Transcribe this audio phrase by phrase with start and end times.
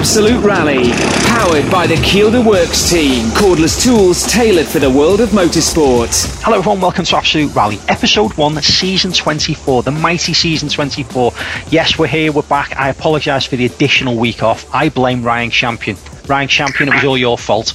[0.00, 0.92] Absolute Rally,
[1.26, 6.42] powered by the Kielder Works team, cordless tools tailored for the world of motorsport.
[6.42, 11.34] Hello everyone, welcome to Absolute Rally, episode 1, season 24, the mighty season 24.
[11.68, 12.74] Yes, we're here, we're back.
[12.78, 14.74] I apologise for the additional week off.
[14.74, 15.98] I blame Ryan Champion.
[16.26, 17.74] Ryan Champion, it was all your fault.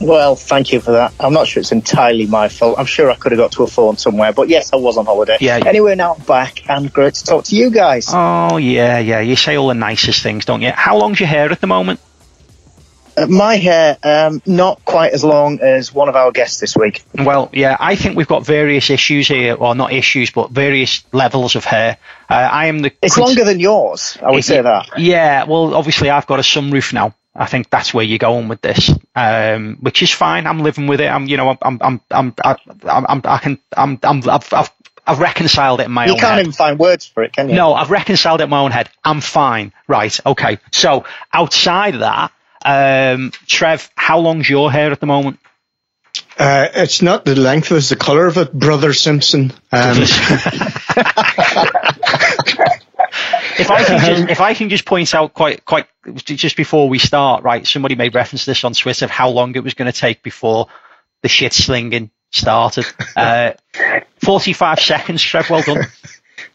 [0.00, 1.12] Well, thank you for that.
[1.20, 2.78] I'm not sure it's entirely my fault.
[2.78, 5.04] I'm sure I could have got to a phone somewhere, but yes, I was on
[5.04, 5.36] holiday.
[5.40, 5.60] Yeah.
[5.64, 8.06] Anyway, now I'm back and great to talk to you guys.
[8.08, 9.20] Oh, yeah, yeah.
[9.20, 10.70] You say all the nicest things, don't you?
[10.70, 12.00] How long's your hair at the moment?
[13.16, 17.02] Uh, my hair, um, not quite as long as one of our guests this week.
[17.14, 21.56] Well, yeah, I think we've got various issues here, or not issues, but various levels
[21.56, 21.98] of hair.
[22.28, 22.92] Uh, I am the.
[23.02, 24.90] It's longer than yours, I would say that.
[24.96, 27.14] Yeah, well, obviously I've got a sunroof now.
[27.34, 30.46] I think that's where you're going with this, um, which is fine.
[30.46, 31.08] I'm living with it.
[31.08, 34.70] I'm, you know, I'm, I'm, I'm, I'm, I'm, I can, I'm, I'm, I've, I've,
[35.06, 36.40] I've reconciled it in my You own You can't head.
[36.40, 37.54] even find words for it, can you?
[37.54, 38.90] No, I've reconciled it in my own head.
[39.04, 39.72] I'm fine.
[39.86, 40.18] Right.
[40.26, 40.58] Okay.
[40.72, 42.32] So outside of that,
[42.64, 45.38] um, Trev, how long's your hair at the moment?
[46.38, 49.52] Uh, it's not the length, it's the colour of it, Brother Simpson.
[49.72, 50.02] Um,
[53.60, 56.98] if I can just, if I can just point out quite quite just before we
[56.98, 57.66] start, right?
[57.66, 60.22] Somebody made reference to this on Twitter of how long it was going to take
[60.22, 60.68] before
[61.22, 62.86] the shit slinging started.
[63.16, 63.52] Uh,
[64.22, 65.50] Forty-five seconds, Trev.
[65.50, 65.86] Well done.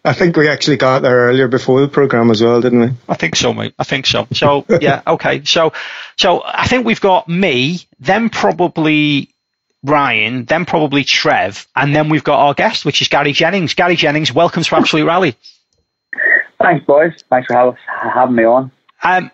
[0.03, 2.89] I think we actually got there earlier before the programme as well, didn't we?
[3.09, 3.73] I think so, mate.
[3.79, 4.27] I think so.
[4.33, 5.43] So yeah, okay.
[5.45, 5.73] So
[6.15, 9.29] so I think we've got me, then probably
[9.83, 13.73] Ryan, then probably Trev, and then we've got our guest, which is Gary Jennings.
[13.73, 15.35] Gary Jennings, welcome to Absolute Rally.
[16.61, 17.13] Thanks, boys.
[17.29, 18.71] Thanks for have, having me on.
[19.03, 19.31] Um,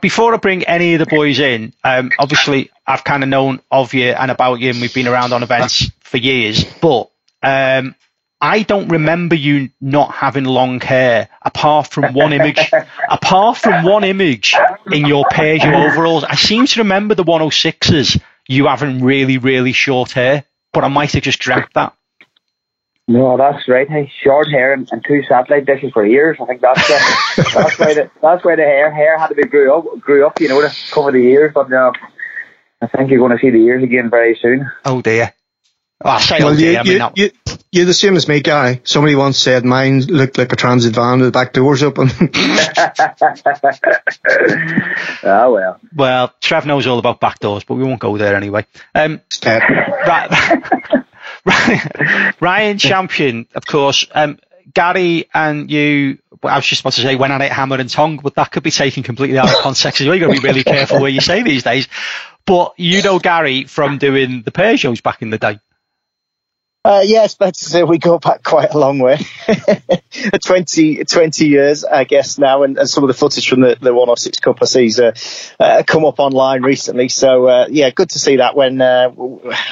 [0.00, 3.94] before I bring any of the boys in, um, obviously I've kind of known of
[3.94, 6.64] you and about you, and we've been around on events for years.
[6.64, 7.10] But
[7.42, 7.94] um,
[8.40, 12.58] I don't remember you not having long hair, apart from one image.
[13.08, 14.54] apart from one image
[14.92, 18.20] in your Peugeot overalls, I seem to remember the 106s.
[18.46, 20.44] You having really, really short hair,
[20.74, 21.94] but I might have just dreamt that.
[23.06, 23.88] No, that's right.
[23.88, 26.38] Hey, short hair and, and two satellite dishes for ears.
[26.40, 29.42] I think that's the, that's why the that's why the hair hair had to be
[29.44, 31.52] grew up grew up, you know, to cover the ears.
[31.54, 31.92] But no,
[32.80, 34.70] I think you're going to see the ears again very soon.
[34.86, 35.34] Oh dear.
[36.02, 36.72] Oh, I say oh Well, dear.
[36.72, 38.80] You, I mean, you, you, you're the same as me, Guy.
[38.84, 42.10] Somebody once said mine looked like a transit van with the back doors open.
[45.24, 45.80] oh, well.
[45.94, 48.66] well, Trev knows all about back doors, but we won't go there anyway.
[48.94, 49.60] Um, Uh,
[50.06, 51.04] Right.
[52.40, 54.06] Ryan, Champion, of course.
[54.12, 54.38] Um,
[54.72, 58.18] Gary and you, I was just about to say went at it hammer and tongue,
[58.22, 60.16] but that could be taken completely out of context as well.
[60.16, 61.88] You've got to be really careful where you say these days.
[62.46, 65.58] But you know Gary from doing the Peugeots back in the day.
[66.84, 69.18] Uh, yeah, it's fair to say we go back quite a long way.
[70.44, 73.94] 20, 20 years, I guess, now, and, and some of the footage from the, the
[73.94, 75.12] 106 Cup I see uh,
[75.58, 77.08] uh, come up online recently.
[77.08, 79.10] So, uh, yeah, good to see that when uh,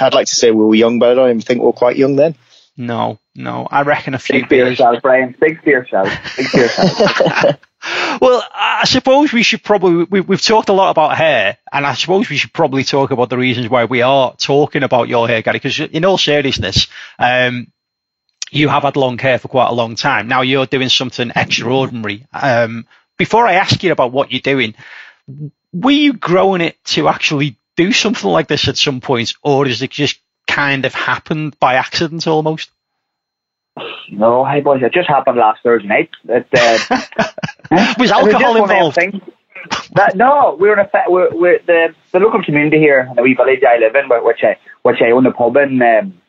[0.01, 1.99] I'd like to say we were young, but I don't even think we were quite
[1.99, 2.35] young then.
[2.79, 4.71] No, no, I reckon a few Speak for beers.
[4.71, 5.37] yourself, Brian.
[5.39, 6.09] Big for yourself.
[6.29, 7.57] Speak for yourself.
[8.21, 11.95] Well, I suppose we should probably, we, we've talked a lot about hair, and I
[11.95, 15.43] suppose we should probably talk about the reasons why we are talking about your hair,
[15.43, 16.87] Gary, because in all seriousness,
[17.19, 17.73] um,
[18.51, 20.29] you have had long hair for quite a long time.
[20.29, 22.27] Now you're doing something extraordinary.
[22.33, 22.87] Um,
[23.19, 24.75] before I ask you about what you're doing,
[25.73, 29.83] were you growing it to actually do something like this at some point, or is
[29.83, 32.71] it just kind of happened by accident almost?
[34.11, 36.11] no, hey boys, it just happened last Thursday night.
[36.29, 37.01] It, uh,
[37.99, 38.99] Was alcohol just one of them involved?
[39.95, 43.23] That, no, we're in a fa- we're, we're the the local community here in the
[43.23, 46.21] wee village I live in, wh- which I which I own the pub in, um,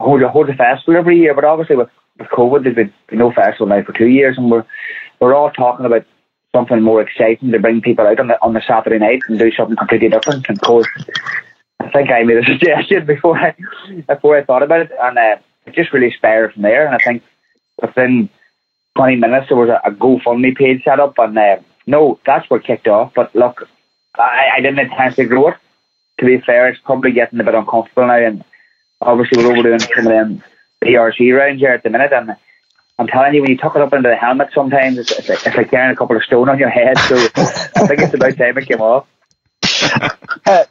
[0.00, 1.34] hold a hold a festival every year.
[1.34, 4.64] But obviously with, with COVID, there's been no festival now for two years, and we're
[5.20, 6.04] we're all talking about
[6.54, 9.52] something more exciting to bring people out on the on the Saturday night and do
[9.52, 10.48] something completely different.
[10.48, 10.88] And of course,
[11.80, 13.54] I think I made a suggestion before I
[14.06, 16.86] before I thought about it, and uh, it just really spiraled from there.
[16.86, 17.22] And I think
[17.82, 18.30] within
[18.98, 21.56] 20 minutes there was a, a GoFundMe page set up, and uh,
[21.86, 23.12] no, that's what kicked off.
[23.14, 23.68] But look,
[24.16, 25.54] I, I didn't intensely grow it.
[26.18, 28.44] To be fair, it's probably getting a bit uncomfortable now, and
[29.00, 30.42] obviously we're overdoing some of them
[30.84, 32.34] ERC rounds here at the minute, and
[32.98, 35.46] I'm telling you, when you tuck it up into the helmet, sometimes it's, it's, like,
[35.46, 36.98] it's like carrying a couple of stone on your head.
[36.98, 39.06] So I think it's about time it came off.
[40.44, 40.64] Uh,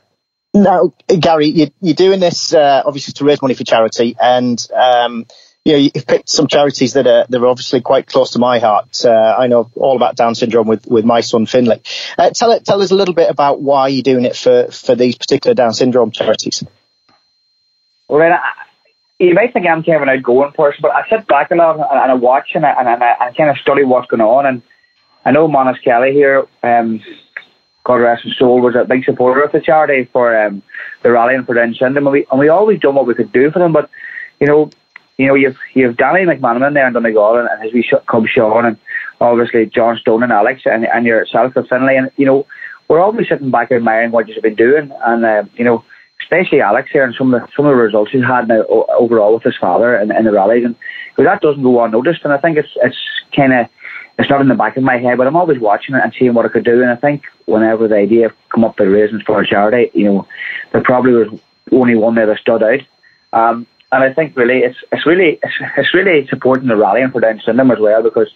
[0.53, 5.25] now, Gary, you, you're doing this uh, obviously to raise money for charity, and um,
[5.68, 8.60] you know you've picked some charities that are that are obviously quite close to my
[8.60, 9.04] heart.
[9.04, 11.81] Uh, I know all about Down syndrome with, with my son Finley.
[12.18, 15.18] Uh, tell tell us a little bit about why you're doing it for for these
[15.18, 16.64] particular Down syndrome charities.
[18.08, 18.40] Well, then, I,
[19.19, 21.75] you might think I'm kind of an outgoing person, but I sit back a lot
[21.75, 24.22] and, and I watch and I, and, I, and I kind of study what's going
[24.22, 24.46] on.
[24.46, 24.62] And
[25.25, 27.02] I know Manus Kelly here, um,
[27.84, 30.63] God rest his soul, was a big supporter of the charity for um,
[31.04, 33.52] the rallying for Down syndrome, and we and we always done what we could do
[33.52, 33.74] for them.
[33.74, 33.90] But
[34.40, 34.70] you know,
[35.18, 38.66] you know, you've you've Danny McManaman there in Donegal, and, and his wee cub Sean,
[38.66, 38.78] and
[39.19, 42.46] obviously John Stone and Alex, and, and yourself with Finlay, and you know,
[42.88, 45.84] we're always sitting back admiring what you've been doing, and uh, you know,
[46.22, 48.64] especially Alex here and some of the some of the results he's had now
[48.98, 50.75] overall with his father and in the rallies, and
[51.18, 52.98] you know, that doesn't go unnoticed, and I think it's it's
[53.36, 53.68] kind of
[54.20, 56.34] it's not in the back of my head, but I'm always watching it and seeing
[56.34, 56.81] what I could do.
[56.81, 60.28] And I think whenever the idea come up with raising for a charity, you know,
[60.72, 61.40] there probably was
[61.72, 62.80] only one there that stood out.
[63.34, 67.22] Um, and I think really it's it's really it's, it's really supporting the rallying for
[67.22, 68.34] Down syndrome as well because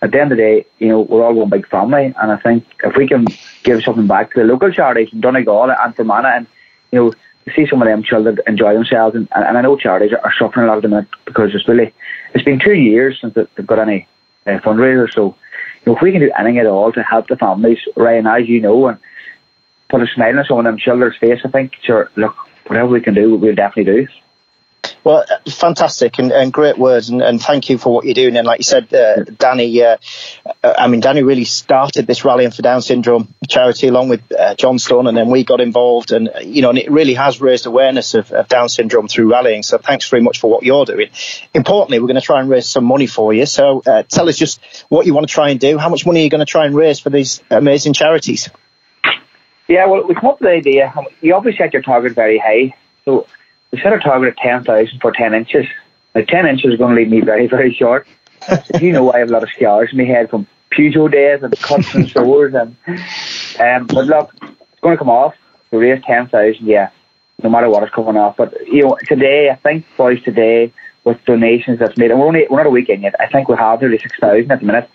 [0.00, 2.36] at the end of the day, you know, we're all one big family, and I
[2.36, 3.24] think if we can
[3.62, 6.46] give something back to the local charities in Donegal and Fermanagh, and
[6.90, 7.12] you know,
[7.54, 10.68] see some of them children enjoy themselves, and, and I know charities are suffering a
[10.68, 11.92] lot of them because it's really
[12.34, 14.08] it's been two years since they've got any
[14.46, 14.58] uh.
[14.64, 15.34] So, you
[15.86, 18.60] know, if we can do anything at all to help the families, Ryan, as you
[18.60, 18.98] know, and
[19.88, 22.34] put a smile on some of them children's face, I think, sure, look,
[22.66, 24.08] whatever we can do, we'll definitely do.
[25.04, 28.36] Well, fantastic and, and great words, and, and, thank you for what you're doing.
[28.36, 29.96] And like you said, uh, Danny, uh,
[30.62, 34.78] I mean, Danny really started this rallying for Down syndrome charity along with uh, John
[34.78, 38.14] Stone, and then we got involved, and you know, and it really has raised awareness
[38.14, 39.64] of, of Down syndrome through rallying.
[39.64, 41.10] So thanks very much for what you're doing.
[41.52, 43.44] Importantly, we're going to try and raise some money for you.
[43.46, 45.78] So uh, tell us just what you want to try and do.
[45.78, 48.50] How much money are you going to try and raise for these amazing charities?
[49.66, 50.94] Yeah, well, we come up with the idea.
[51.20, 53.26] You obviously set your target very high, so
[53.72, 55.66] we set our target at 10,000 for 10 inches.
[56.14, 58.06] Now, 10 inches is going to leave me very, very short.
[58.80, 61.58] You know, I have a lot of scars in my head from Peugeot days and
[61.58, 62.54] cuts and sores.
[62.54, 62.76] And,
[63.58, 65.34] um, but look, it's going to come off.
[65.70, 66.90] We raise 10,000, yeah,
[67.42, 68.36] no matter what is coming off.
[68.36, 70.72] But, you know, today, I think, boys, today,
[71.04, 73.56] with donations that's made, and we're only, we're not a weekend yet, I think we
[73.56, 74.90] have nearly 6,000 at the minute.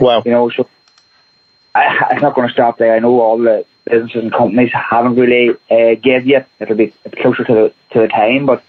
[0.00, 0.22] Wow.
[0.24, 0.68] You know, so
[1.74, 2.94] I, it's not going to stop there.
[2.94, 6.48] I know all the businesses and companies haven't really uh, give yet.
[6.60, 8.62] It'll be closer to the to the time, but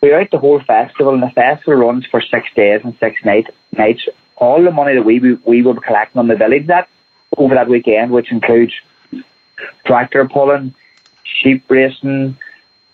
[0.00, 4.02] throughout the whole festival, and the festival runs for six days and six night, nights.
[4.36, 6.88] All the money that we we will be collecting on the village that
[7.36, 8.72] over that weekend, which includes
[9.86, 10.74] tractor pulling,
[11.24, 12.36] sheep racing,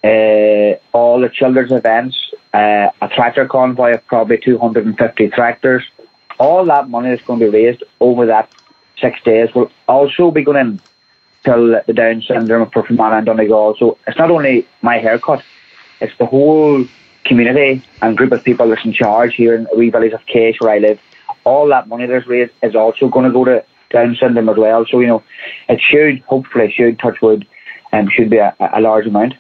[0.05, 2.17] uh, all the children's events,
[2.55, 5.85] uh, a tractor convoy of probably 250 tractors.
[6.39, 8.49] All that money that's going to be raised over that
[9.01, 10.81] six days will also be going
[11.45, 13.77] till the Down syndrome for Fermanagh and Donegal.
[13.79, 15.43] So it's not only my haircut,
[16.01, 16.85] it's the whole
[17.25, 20.71] community and group of people that's in charge here in wee village of Kesh where
[20.71, 21.01] I live.
[21.45, 24.85] All that money that's raised is also going to go to Down syndrome as well.
[24.91, 25.23] So, you know,
[25.69, 27.47] it should, hopefully, should, touch wood,
[27.93, 29.35] um, should be a, a large amount.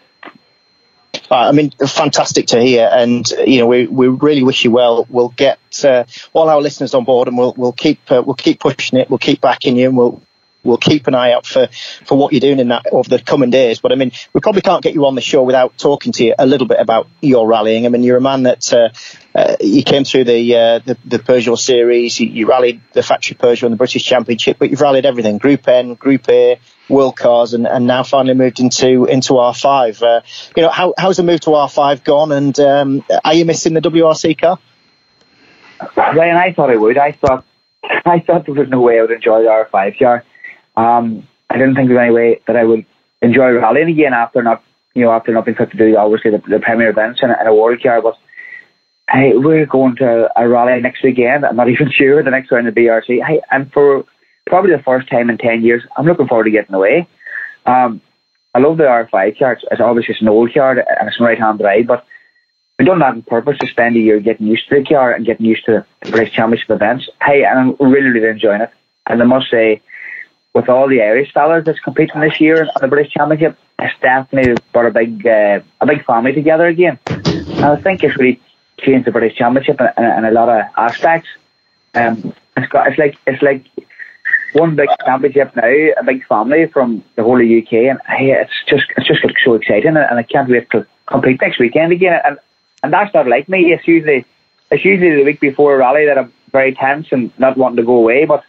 [1.30, 5.06] Uh, I mean, fantastic to hear, and you know, we, we really wish you well.
[5.10, 8.60] We'll get uh, all our listeners on board, and we'll we'll keep uh, we'll keep
[8.60, 9.10] pushing it.
[9.10, 10.22] We'll keep backing you, and we'll
[10.64, 11.68] we'll keep an eye out for,
[12.04, 13.80] for what you're doing in that over the coming days.
[13.80, 16.34] But I mean, we probably can't get you on the show without talking to you
[16.38, 17.86] a little bit about your rallying.
[17.86, 18.90] I mean, you're a man that uh,
[19.34, 23.36] uh, you came through the, uh, the, the Peugeot series, you, you, rallied the factory
[23.36, 26.58] Peugeot in the British Championship, but you've rallied everything: Group N, Group A,
[26.88, 30.02] World Cars, and, and now finally moved into into R5.
[30.02, 30.20] Uh,
[30.56, 32.32] you know, how, how's the move to R5 gone?
[32.32, 34.58] And um, are you missing the WRC car?
[35.96, 36.98] Ryan, I thought I would.
[36.98, 37.44] I thought
[38.04, 40.24] I thought there was no way I would enjoy the R5 car.
[40.78, 42.86] Um, I didn't think there was any way that I would
[43.20, 44.62] enjoy rallying again after not,
[44.94, 47.48] you know, after not being fit to do obviously the, the premier events and, and
[47.48, 48.00] a world car.
[48.00, 48.14] But
[49.10, 51.44] hey, we're going to a rally next weekend.
[51.44, 53.26] I'm not even sure the next round the BRC.
[53.26, 54.04] Hey, and for
[54.46, 57.08] probably the first time in ten years, I'm looking forward to getting away.
[57.66, 58.00] Um,
[58.54, 59.52] I love the R5 car.
[59.52, 62.04] It's, it's obviously it's an old car and it's a right hand drive, but
[62.78, 65.26] we've done that on purpose to spend a year getting used to the car and
[65.26, 67.08] getting used to the British Championship events.
[67.22, 68.70] Hey, and I'm really, really enjoying it.
[69.06, 69.82] And I must say,
[70.58, 74.56] with all the Irish fellas that's competing this year on the British Championship, it's definitely
[74.72, 76.98] brought a big uh, a big family together again.
[77.06, 78.40] And I think it's really
[78.80, 81.28] changed the British Championship in, in, in a lot of aspects.
[81.94, 83.66] Um, it's got it's like it's like
[84.52, 85.62] one big championship now,
[86.00, 89.54] a big family from the whole of UK, and it's just it's just like so
[89.54, 92.20] exciting, and I can't wait to compete next weekend again.
[92.24, 92.36] And
[92.82, 93.72] and that's not like me.
[93.72, 94.24] It's usually
[94.72, 97.84] it's usually the week before a rally that I'm very tense and not wanting to
[97.84, 98.42] go away, but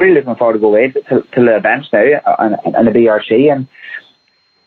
[0.00, 2.04] really looking forward to go away to, to, the events now
[2.38, 3.68] and, and the BRC and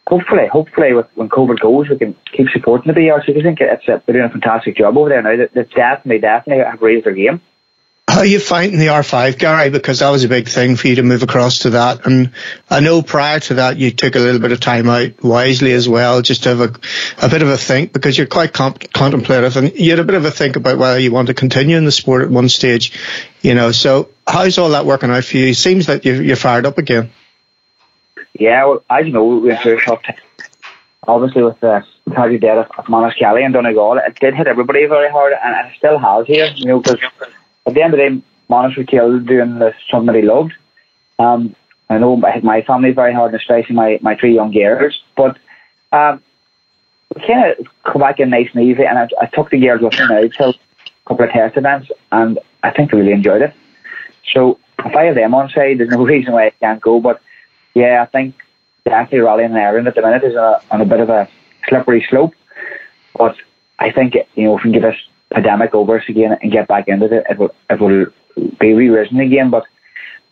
[0.07, 3.37] hopefully, hopefully with, when COVID goes, we can keep supporting the BRC.
[3.37, 5.35] I think it's a, they're doing a fantastic job over there now.
[5.35, 7.41] They, they definitely, definitely have raised their game.
[8.07, 9.69] How are you finding the R5, Gary?
[9.69, 12.05] Because that was a big thing for you to move across to that.
[12.05, 12.33] And
[12.69, 15.87] I know prior to that, you took a little bit of time out wisely as
[15.87, 19.57] well, just to have a, a bit of a think because you're quite comp- contemplative
[19.57, 21.85] and you had a bit of a think about whether you want to continue in
[21.85, 22.91] the sport at one stage,
[23.41, 23.71] you know.
[23.71, 25.47] So how's all that working out for you?
[25.47, 27.09] It seems that you're, you're fired up again.
[28.37, 30.17] Yeah, well, as you know, we went through a tough time.
[31.07, 35.09] Obviously, with the tragedy death of Manus Kelly and Donegal, it did hit everybody very
[35.09, 36.99] hard, and it still has here, you know, because
[37.65, 40.53] at the end of the day, Manus was killed doing the, something that he loved.
[41.19, 41.55] Um,
[41.89, 45.01] I know I my family very hard, especially my, my three young girls.
[45.15, 45.37] But
[45.91, 46.21] um,
[47.15, 49.81] we kind of come back in nice and easy, and I, I took the girls
[49.81, 50.53] with me now to a
[51.07, 53.53] couple of test events, and I think they really enjoyed it.
[54.33, 56.99] So if I have them on side, there's no reason why I can't go.
[56.99, 57.21] But
[57.73, 58.35] yeah, I think
[58.85, 61.29] definitely rallying in Ireland at the minute is a, on a bit of a
[61.67, 62.33] slippery slope.
[63.17, 63.35] But
[63.79, 65.01] I think you know if we can get this
[65.33, 68.05] pandemic over again and get back into it, it will it will
[68.59, 69.49] be re-risen again.
[69.49, 69.63] But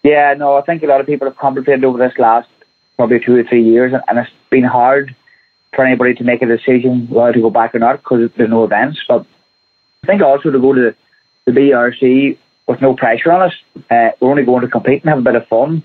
[0.04, 2.50] yeah, no, I think a lot of people have contemplated over this last
[2.98, 5.16] probably two or three years, and, and it's been hard
[5.74, 8.64] for anybody to make a decision whether to go back or not because there's no
[8.64, 9.00] events.
[9.08, 9.26] But
[10.04, 10.96] I think also to go to
[11.46, 13.54] the BRC with no pressure on us,
[13.90, 15.84] uh, we're only going to compete and have a bit of fun.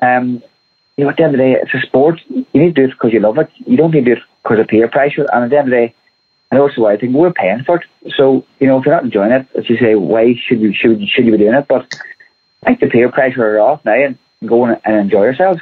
[0.00, 0.42] Um,
[0.96, 2.20] you know, at the end of the day, it's a sport.
[2.28, 3.50] You need to do it because you love it.
[3.66, 5.26] You don't need to do it because of peer pressure.
[5.32, 5.94] And at the end of the day,
[6.50, 8.12] and also I think we're paying for it.
[8.16, 11.00] So you know, if you're not enjoying it, as you say, why should you should
[11.08, 11.66] should you be doing it?
[11.68, 11.94] But
[12.62, 15.60] I think the peer pressure are off now and go and enjoy yourselves.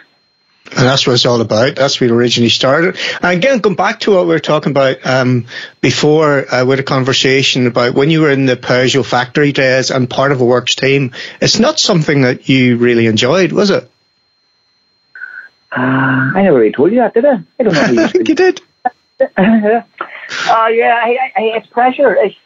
[0.71, 1.77] And that's what it's all about.
[1.77, 2.97] That's where it originally started.
[3.23, 5.47] And again, going back to what we were talking about um,
[5.83, 10.09] before uh, with a conversation about when you were in the Peugeot factory days and
[10.09, 13.91] part of a works team, it's not something that you really enjoyed, was it?
[15.71, 15.81] Uh,
[16.35, 17.41] I never really told you that, did I?
[17.61, 18.05] I don't know.
[18.05, 18.61] I think you did.
[20.49, 22.15] Oh yeah, I, I, it's pressure.
[22.17, 22.37] It's,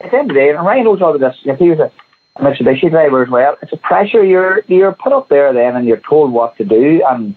[0.00, 1.36] at the end of the day, and Ryan knows all of this.
[1.44, 1.92] If he was a,
[2.36, 4.24] a Mitsubishi driver as well, it's a pressure.
[4.24, 7.02] You're you're put up there then, and you're told what to do.
[7.08, 7.36] And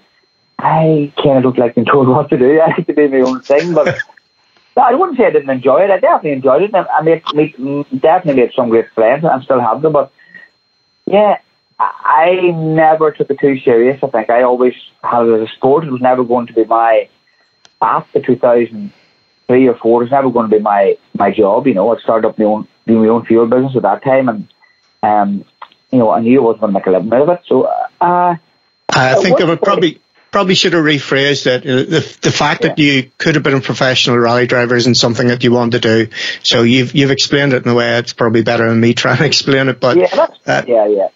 [0.60, 2.60] I kind of look like being told what to do.
[2.60, 3.98] I like to do my own thing, but
[4.78, 5.92] I wouldn't say I didn't enjoy it.
[5.92, 6.74] I definitely enjoyed it.
[6.74, 7.54] And I made, made
[8.02, 9.26] definitely made some great friends.
[9.26, 10.12] I'm still have them, but
[11.06, 11.38] yeah,
[11.80, 14.02] I never took it too serious.
[14.04, 14.74] I think I always
[15.04, 15.84] had it as a sport.
[15.84, 17.10] It was never going to be my
[17.82, 18.22] after
[19.48, 20.04] 2003 or four.
[20.04, 21.68] is never going to be my my job.
[21.68, 24.48] You know, I started up my own my own fuel business at that time, and
[25.02, 25.46] um,
[25.92, 27.42] you know, I knew I wasn't going to make a living out of it.
[27.48, 27.64] So,
[28.02, 28.36] uh,
[28.90, 31.62] I think I would probably probably should have rephrased it.
[31.62, 32.70] Uh, the, the fact yeah.
[32.70, 35.80] that you could have been a professional rally driver isn't something that you want to
[35.80, 36.08] do.
[36.42, 39.26] So you've you've explained it in a way it's probably better than me trying to
[39.26, 39.80] explain it.
[39.80, 41.08] But yeah, uh, yeah, yeah.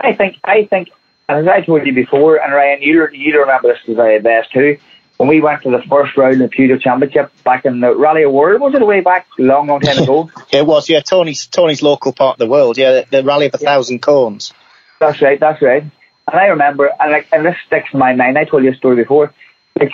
[0.00, 0.88] I think I think,
[1.28, 4.78] as I told you before, and Ryan, you you remember this as very best too.
[5.16, 8.24] When we went to the first round of the Peugeot Championship back in the Rally
[8.24, 10.30] of World, was it way back long, long time ago?
[10.52, 11.00] it was, yeah.
[11.00, 12.92] Tony's Tony's local part of the world, yeah.
[12.92, 13.68] The, the Rally of a yeah.
[13.70, 14.52] Thousand Cones.
[15.00, 15.40] That's right.
[15.40, 15.82] That's right.
[15.82, 18.36] And I remember, and like, and this sticks in my mind.
[18.36, 19.32] I told you a story before.
[19.78, 19.92] Like,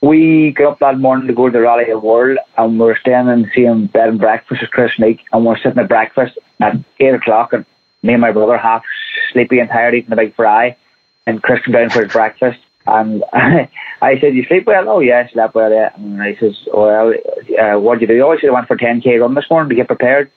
[0.00, 2.90] we got up that morning to go to the Rally of the World, and we
[2.90, 5.88] are staying and seeing bed and breakfast with Kris Meeke, and we we're sitting at
[5.88, 7.64] breakfast at eight o'clock, and
[8.02, 8.82] me and my brother half
[9.32, 10.76] sleepy and tired eating a big fry,
[11.26, 15.24] and Chris came down for his breakfast, and I said, "You sleep well?" "Oh yeah,
[15.26, 17.12] I slept well." Yeah, and I says, "Well,
[17.60, 19.70] uh, what did you do?" "Oh, I said I went for 10k run this morning
[19.70, 20.30] to get prepared."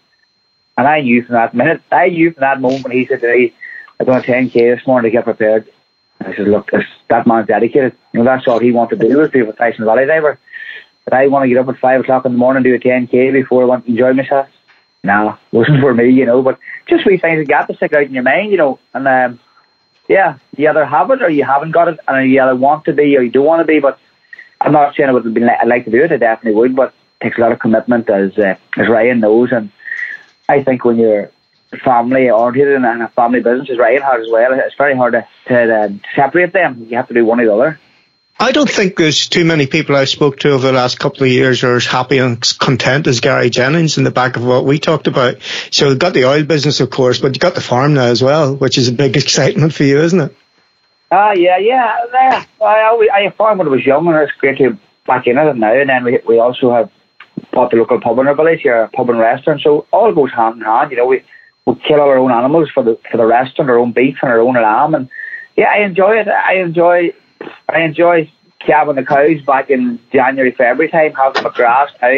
[0.78, 3.54] And I knew from that minute, I knew from that moment he said to me,
[4.00, 5.68] "I done 10k this morning to get prepared."
[6.22, 6.72] I said, "Look,
[7.10, 7.96] that man's dedicated.
[8.14, 10.40] You know, that's all he wanted to do was be a professional rally driver."
[11.06, 12.80] But I want to get up at five o'clock in the morning and do a
[12.80, 14.48] 10k before I want to enjoy myself.
[15.04, 16.42] No, wasn't for me, you know.
[16.42, 18.80] But just we things that got to stick out in your mind, you know.
[18.94, 19.40] And um,
[20.08, 22.94] yeah, you either have it or you haven't got it, and you either want to
[22.94, 23.80] be or you don't want to be.
[23.80, 24.00] But
[24.62, 26.12] I'm not saying I would been I'd like to do it.
[26.12, 29.52] I definitely would, but it takes a lot of commitment, as uh, as Ryan knows.
[29.52, 29.72] And
[30.48, 31.32] I think when you're
[31.84, 35.28] family oriented and a family business, as Ryan has as well, it's very hard to,
[35.48, 36.88] to, uh, separate them.
[36.90, 37.80] You have to do one or the other.
[38.40, 41.30] I don't think there's too many people I've spoke to over the last couple of
[41.30, 44.78] years are as happy and content as Gary Jennings in the back of what we
[44.78, 45.38] talked about.
[45.72, 48.22] So you've got the oil business, of course, but you've got the farm now as
[48.22, 50.36] well, which is a big excitement for you, isn't it?
[51.12, 51.98] Ah, uh, yeah, yeah.
[52.14, 52.46] yeah.
[52.62, 54.78] I, always, I farmed when I was young, and it's great to
[55.08, 55.74] back in it now.
[55.74, 56.92] And then we we also have
[57.54, 59.62] bought the local pub in our village here, a pub and restaurant.
[59.64, 60.92] So all goes hand in hand.
[60.92, 61.24] You know, we
[61.66, 64.42] we kill our own animals for the for the restaurant, our own beef and our
[64.42, 65.10] own lamb, and
[65.56, 66.28] yeah, I enjoy it.
[66.28, 67.14] I enjoy
[67.70, 72.18] I enjoy calving the cows back in January, February time, having them at grass now,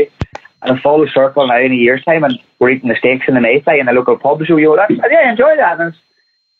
[0.61, 3.35] and a full circle now in a year's time, and we're eating the steaks in
[3.35, 4.41] the Mayfly in the local pub.
[4.47, 5.79] So you know, that's, yeah, I enjoy that.
[5.79, 5.93] And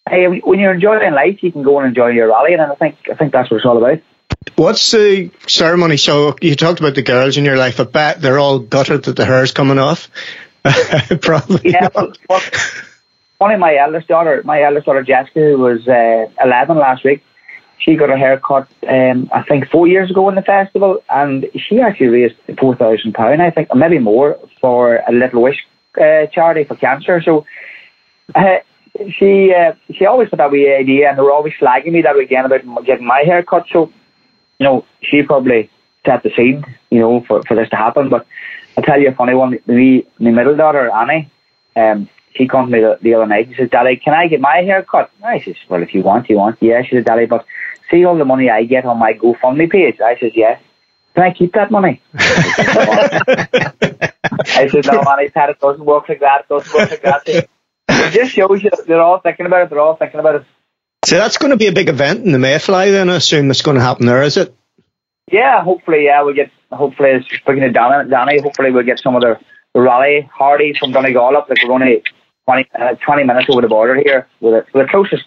[0.10, 2.98] hey, when you're enjoying life, you can go and enjoy your rally, and I think
[3.12, 4.02] I think that's what it's all about.
[4.56, 5.98] What's the ceremony?
[5.98, 7.80] So you talked about the girls in your life.
[7.80, 10.10] I bet they're all gutted that the hair's coming off.
[11.22, 11.72] Probably.
[11.72, 17.24] Yeah, well, my eldest daughter, my eldest daughter Jessica, who was uh, 11 last week,
[17.80, 21.46] she got her hair cut, um, I think, four years ago in the festival, and
[21.56, 25.66] she actually raised four thousand pound, I think, or maybe more, for a Little Wish
[26.00, 27.22] uh, charity for cancer.
[27.22, 27.46] So
[28.36, 28.58] uh,
[29.18, 32.16] she uh, she always had that wee idea, and they were always slagging me that
[32.16, 33.66] weekend about getting my hair cut.
[33.72, 33.92] So
[34.60, 35.70] you know, she probably
[36.06, 38.10] set the seed, you know, for, for this to happen.
[38.10, 38.28] But
[38.78, 39.58] I'll tell you a funny one.
[39.68, 41.30] Me, my middle daughter Annie,
[41.76, 43.48] um, she called me the, the other night.
[43.50, 46.30] She says, "Daddy, can I get my hair cut?" I says, "Well, if you want,
[46.30, 47.46] you want." Yeah, she said, "Daddy, but."
[47.92, 50.00] See all the money I get on my GoFundMe page?
[50.02, 50.62] I says, yes.
[51.16, 52.02] Can I keep that money?
[52.16, 53.48] I
[54.72, 56.42] said, no, man, Pat, it doesn't work like that.
[56.42, 57.28] It doesn't work like that.
[57.28, 59.70] It just shows you they're all thinking about it.
[59.70, 60.46] They're all thinking about it.
[61.06, 63.62] So that's going to be a big event in the Mayfly then, I assume it's
[63.62, 64.54] going to happen there, is it?
[65.32, 69.22] Yeah, hopefully, yeah, we'll get, hopefully, speaking of Danny, Danny hopefully we'll get some of
[69.22, 69.40] the,
[69.74, 72.04] the rally Hardy from Donegal up, like we're only
[72.46, 74.66] 20, uh, 20 minutes over the border here, with it.
[74.74, 75.26] the closest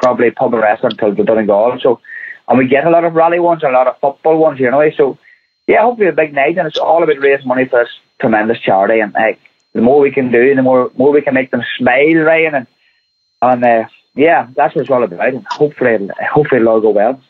[0.00, 1.78] probably pub and restaurant till the Donegal.
[1.82, 2.00] So,
[2.48, 4.70] and we get a lot of rally ones and a lot of football ones, you
[4.70, 4.90] know.
[4.96, 5.18] So,
[5.66, 9.00] yeah, hopefully a big night, and it's all about raising money for this tremendous charity.
[9.00, 9.38] And like,
[9.72, 12.66] the more we can do, the more more we can make them smile, Ryan, and
[13.42, 15.34] and uh, yeah, that's what it's all about.
[15.34, 17.20] And hopefully, hopefully it'll all go well.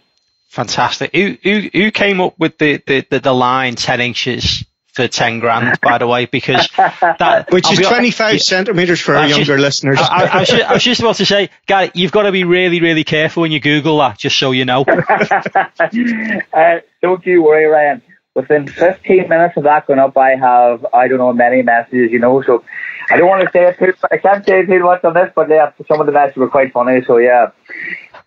[0.49, 1.15] Fantastic.
[1.15, 4.65] Who who who came up with the the, the, the line ten inches
[5.01, 7.47] for 10 grand, by the way, because that.
[7.51, 9.99] Which I'll is 25 honest, centimetres for our younger just, listeners.
[10.01, 12.33] I, I, I, was just, I, was just, about to say, Gary, you've got to
[12.33, 14.83] be really, really careful when you Google that, just so you know.
[14.89, 18.03] uh, don't you worry, Ryan.
[18.35, 22.21] Within 15 minutes of that going up, I have, I don't know, many messages, you
[22.21, 22.65] know, so
[23.11, 25.49] I don't want to say it too, I can't say too much on this, but
[25.49, 27.51] yeah, some of the messages were quite funny, so yeah,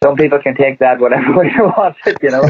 [0.03, 2.43] some people can take that whatever way they want it, you know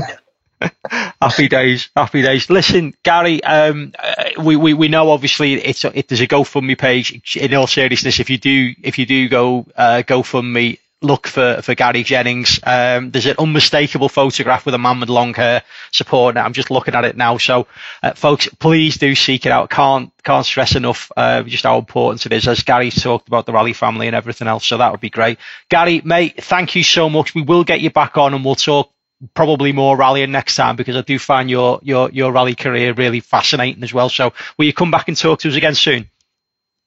[1.21, 2.49] happy days, happy days.
[2.49, 6.77] Listen, Gary, um, uh, we, we, we know obviously it's a, it, there's a GoFundMe
[6.77, 7.35] page.
[7.35, 11.75] In all seriousness, if you do if you do go uh, GoFundMe, look for, for
[11.75, 12.59] Gary Jennings.
[12.63, 16.45] Um, there's an unmistakable photograph with a man with long hair supporting it.
[16.45, 17.37] I'm just looking at it now.
[17.37, 17.67] So,
[18.01, 19.69] uh, folks, please do seek it out.
[19.69, 22.47] Can't can't stress enough uh, just how important it is.
[22.47, 25.37] As Gary talked about the rally family and everything else, so that would be great.
[25.69, 27.35] Gary, mate, thank you so much.
[27.35, 28.92] We will get you back on and we'll talk
[29.33, 33.19] probably more rallying next time because I do find your your your rally career really
[33.19, 34.09] fascinating as well.
[34.09, 36.09] So will you come back and talk to us again soon?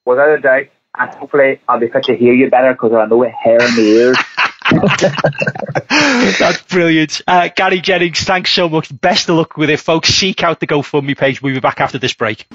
[0.04, 0.66] Without a doubt,
[0.98, 3.76] and hopefully I'll be fit to hear you better because I know it hair in
[3.76, 4.18] the ears.
[6.38, 7.22] That's brilliant.
[7.26, 8.88] Uh, Gary Jennings, thanks so much.
[9.00, 10.08] Best of luck with it, folks.
[10.08, 11.40] Seek out the GoFundMe page.
[11.40, 12.48] We'll be back after this break.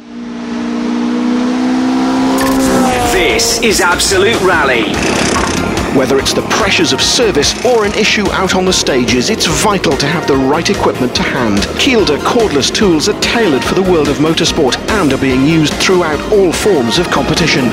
[3.13, 5.70] This is Absolute Rally.
[5.95, 9.91] Whether it's the pressures of service or an issue out on the stages, it's vital
[9.97, 11.59] to have the right equipment to hand.
[11.81, 16.17] Kielder cordless tools are tailored for the world of motorsport and are being used throughout
[16.31, 17.65] all forms of competition.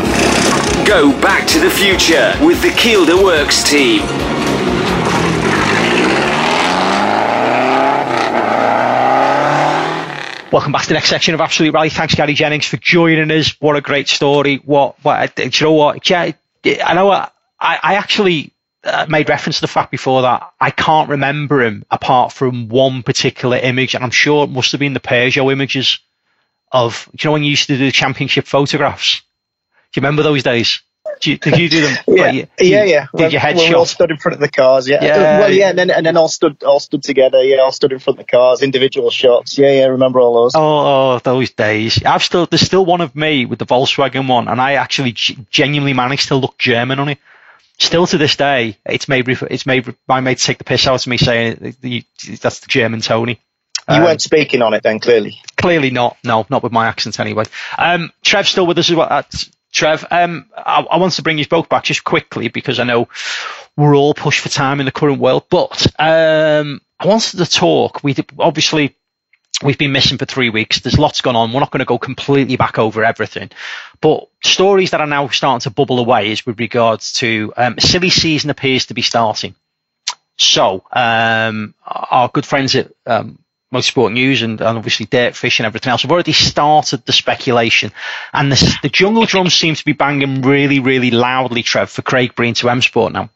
[0.85, 4.00] Go back to the future with the Kielder Works team.
[10.50, 11.90] Welcome back to the next section of Absolute Rally.
[11.90, 13.54] Thanks, Gary Jennings, for joining us.
[13.61, 14.57] What a great story.
[14.64, 16.11] What, what, do you know what?
[16.11, 16.33] Yeah,
[16.85, 18.52] I know what, I, I actually
[18.84, 23.02] uh, made reference to the fact before that I can't remember him apart from one
[23.02, 25.98] particular image, and I'm sure it must have been the Peugeot images
[26.70, 29.22] of, you know, when you used to do the championship photographs.
[29.92, 30.80] Do you remember those days?
[31.20, 31.96] Did you, did you do them?
[32.06, 33.06] yeah, like, yeah, yeah.
[33.06, 33.68] Did when, you headshot?
[33.70, 34.88] we all stood in front of the cars.
[34.88, 35.02] Yeah.
[35.02, 35.38] yeah.
[35.40, 37.42] Well, yeah, and then and then all stood all stood together.
[37.42, 39.56] Yeah, all stood in front of the cars, individual shots.
[39.58, 39.86] Yeah, yeah.
[39.86, 40.52] Remember all those?
[40.54, 40.60] Oh,
[41.14, 42.04] oh those days.
[42.04, 45.46] I've still there's still one of me with the Volkswagen one, and I actually g-
[45.50, 47.18] genuinely managed to look German on it
[47.78, 51.06] still to this day, it's made it's made my mate take the piss out of
[51.06, 51.76] me saying
[52.40, 53.40] that's the German Tony.
[53.88, 55.40] You um, weren't speaking on it then, clearly.
[55.56, 56.18] Clearly not.
[56.22, 57.44] No, not with my accent anyway.
[57.78, 59.08] Um, Trev's still with us as well.
[59.10, 59.22] Uh,
[59.72, 63.08] Trev, um, I, I want to bring you both back just quickly because I know
[63.76, 65.44] we're all pushed for time in the current world.
[65.48, 68.02] But um, I wanted to talk.
[68.02, 68.94] We obviously
[69.62, 70.80] we've been missing for three weeks.
[70.80, 71.52] There's lots going on.
[71.52, 73.50] We're not going to go completely back over everything,
[74.00, 78.10] but stories that are now starting to bubble away is with regards to um, silly
[78.10, 79.54] season appears to be starting.
[80.36, 83.40] So um, our good friends at um,
[83.74, 87.92] Motorsport News and, and, obviously Dirtfish and everything else have already started the speculation,
[88.32, 92.34] and the, the jungle drums seem to be banging really, really loudly, Trev, for Craig
[92.34, 93.30] Breen to M Sport now.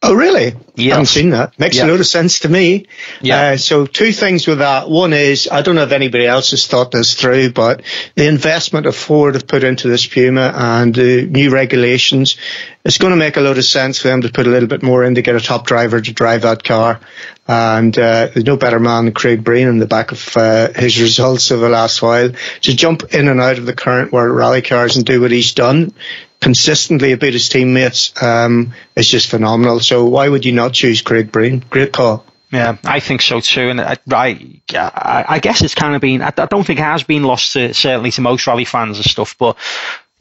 [0.00, 0.54] Oh, really?
[0.76, 0.92] Yeah.
[0.92, 1.58] I haven't seen that.
[1.58, 2.86] Makes a lot of sense to me.
[3.20, 3.40] Yeah.
[3.40, 4.88] Uh, so two things with that.
[4.88, 7.82] One is, I don't know if anybody else has thought this through, but
[8.14, 12.36] the investment of Ford have put into this Puma and the new regulations,
[12.84, 14.84] it's going to make a lot of sense for them to put a little bit
[14.84, 17.00] more in to get a top driver to drive that car.
[17.48, 21.00] And uh, there's no better man than Craig Breen in the back of uh, his
[21.00, 24.62] results of the last while to jump in and out of the current world rally
[24.62, 25.92] cars and do what he's done
[26.40, 29.80] consistently about his teammates um, is just phenomenal.
[29.80, 31.64] So why would you not choose Craig Breen?
[31.70, 32.24] Great call.
[32.50, 33.68] Yeah, I think so too.
[33.68, 37.22] And I, I, I guess it's kind of been, I don't think it has been
[37.22, 39.58] lost to, certainly to most rally fans and stuff, but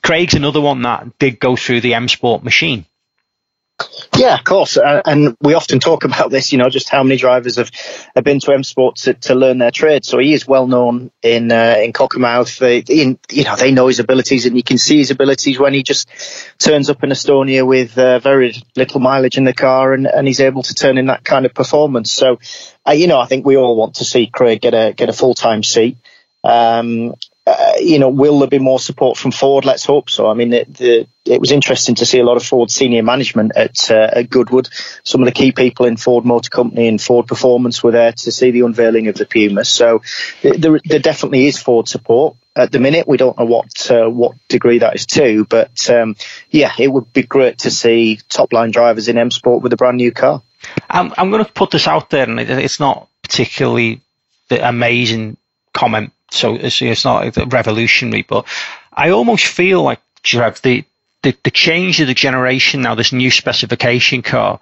[0.03, 2.85] Craig's another one that did go through the M Sport machine.
[4.17, 4.77] Yeah, of course.
[4.77, 7.69] Uh, and we often talk about this, you know, just how many drivers have,
[8.15, 10.05] have been to M Sport to, to learn their trade.
[10.05, 12.89] So he is well known in uh, in Cockermouth.
[12.89, 15.83] in, you know, they know his abilities and you can see his abilities when he
[15.83, 16.09] just
[16.57, 20.39] turns up in Estonia with uh, very little mileage in the car and, and he's
[20.39, 22.11] able to turn in that kind of performance.
[22.11, 22.39] So,
[22.87, 25.13] uh, you know, I think we all want to see Craig get a get a
[25.13, 25.97] full time seat.
[26.43, 27.13] Um,
[27.47, 29.63] uh, you know, will there be more support from Ford?
[29.63, 30.27] Let's hope so.
[30.27, 33.53] I mean, it, the, it was interesting to see a lot of Ford senior management
[33.55, 34.67] at, uh, at Goodwood.
[35.03, 38.31] Some of the key people in Ford Motor Company and Ford Performance were there to
[38.33, 39.63] see the unveiling of the Puma.
[39.63, 40.01] So
[40.41, 42.35] there, there definitely is Ford support.
[42.53, 46.15] At the minute, we don't know what uh, what degree that is to, but um,
[46.49, 49.77] yeah, it would be great to see top line drivers in M Sport with a
[49.77, 50.41] brand new car.
[50.89, 54.01] I'm, I'm going to put this out there, and it's not particularly
[54.49, 55.37] the amazing
[55.71, 58.45] comment so it's, it's not revolutionary, but
[58.91, 60.83] I almost feel like the,
[61.21, 64.59] the, the change of the generation now, this new specification car,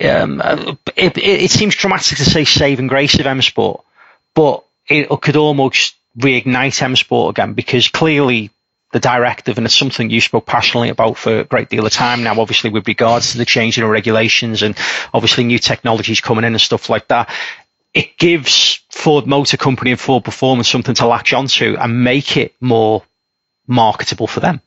[0.00, 0.40] um,
[0.96, 3.84] it, it, it, seems dramatic to say saving grace of M Sport,
[4.34, 8.50] but it could almost reignite M Sport again because clearly
[8.92, 12.24] the directive, and it's something you spoke passionately about for a great deal of time
[12.24, 14.76] now, obviously with regards to the changing of regulations and
[15.14, 17.32] obviously new technologies coming in and stuff like that
[17.94, 22.54] it gives Ford Motor Company and Ford Performance something to latch onto and make it
[22.60, 23.02] more
[23.66, 24.60] marketable for them.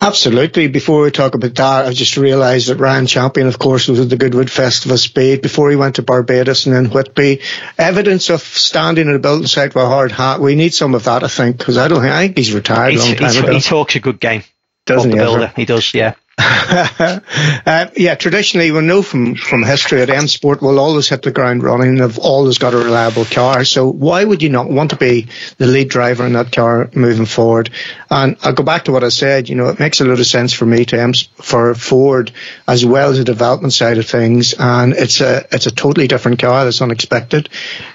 [0.00, 0.66] Absolutely.
[0.66, 4.10] Before we talk about that, I just realised that Ryan Champion, of course, was at
[4.10, 7.40] the Goodwood Festival Speed before he went to Barbados and then Whitby.
[7.78, 10.40] Evidence of standing in a building site with a hard hat.
[10.40, 12.92] We need some of that, I think, because I don't think, I think he's retired
[12.92, 13.52] he's, a long time ago.
[13.52, 14.42] He talks a good game.
[14.84, 15.16] Doesn't he?
[15.16, 15.52] Builder.
[15.54, 16.14] He does, yeah.
[17.66, 21.30] uh, yeah, traditionally we know from, from history at M Sport will always hit the
[21.30, 21.96] ground running.
[21.96, 23.64] They've always got a reliable car.
[23.64, 25.28] So why would you not want to be
[25.58, 27.70] the lead driver in that car moving forward?
[28.10, 29.48] And I'll go back to what I said.
[29.48, 32.32] You know, it makes a lot of sense for me to M for Ford
[32.66, 34.54] as well as the development side of things.
[34.58, 37.48] And it's a it's a totally different car that's unexpected.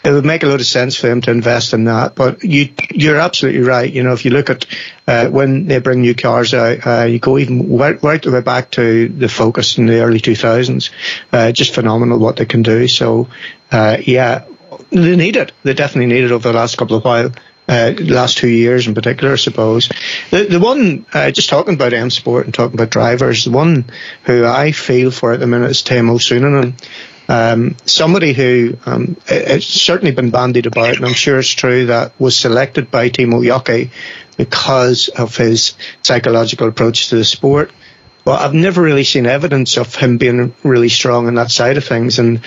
[0.04, 2.16] It would make a lot of sense for him to invest in that.
[2.16, 3.92] But you you're absolutely right.
[3.92, 4.66] You know, if you look at
[5.08, 8.72] uh, when they bring new cars out, uh, you go even right, right the back
[8.72, 10.90] to the Focus in the early 2000s.
[11.32, 12.88] Uh, just phenomenal what they can do.
[12.88, 13.28] So,
[13.72, 14.46] uh, yeah,
[14.92, 15.52] they need it.
[15.64, 17.32] They definitely need it over the last couple of while.
[17.70, 19.90] Uh, last two years in particular, I suppose.
[20.32, 23.86] The the one uh, just talking about M Sport and talking about drivers, the one
[24.24, 26.76] who I feel for at the minute is Teemu Suninen.
[27.28, 32.18] Um, somebody who um, it's certainly been bandied about, and I'm sure it's true that
[32.18, 33.90] was selected by Timo Jouhki
[34.38, 35.74] because of his
[36.04, 37.72] psychological approach to the sport.
[38.28, 41.86] But I've never really seen evidence of him being really strong on that side of
[41.86, 42.42] things, and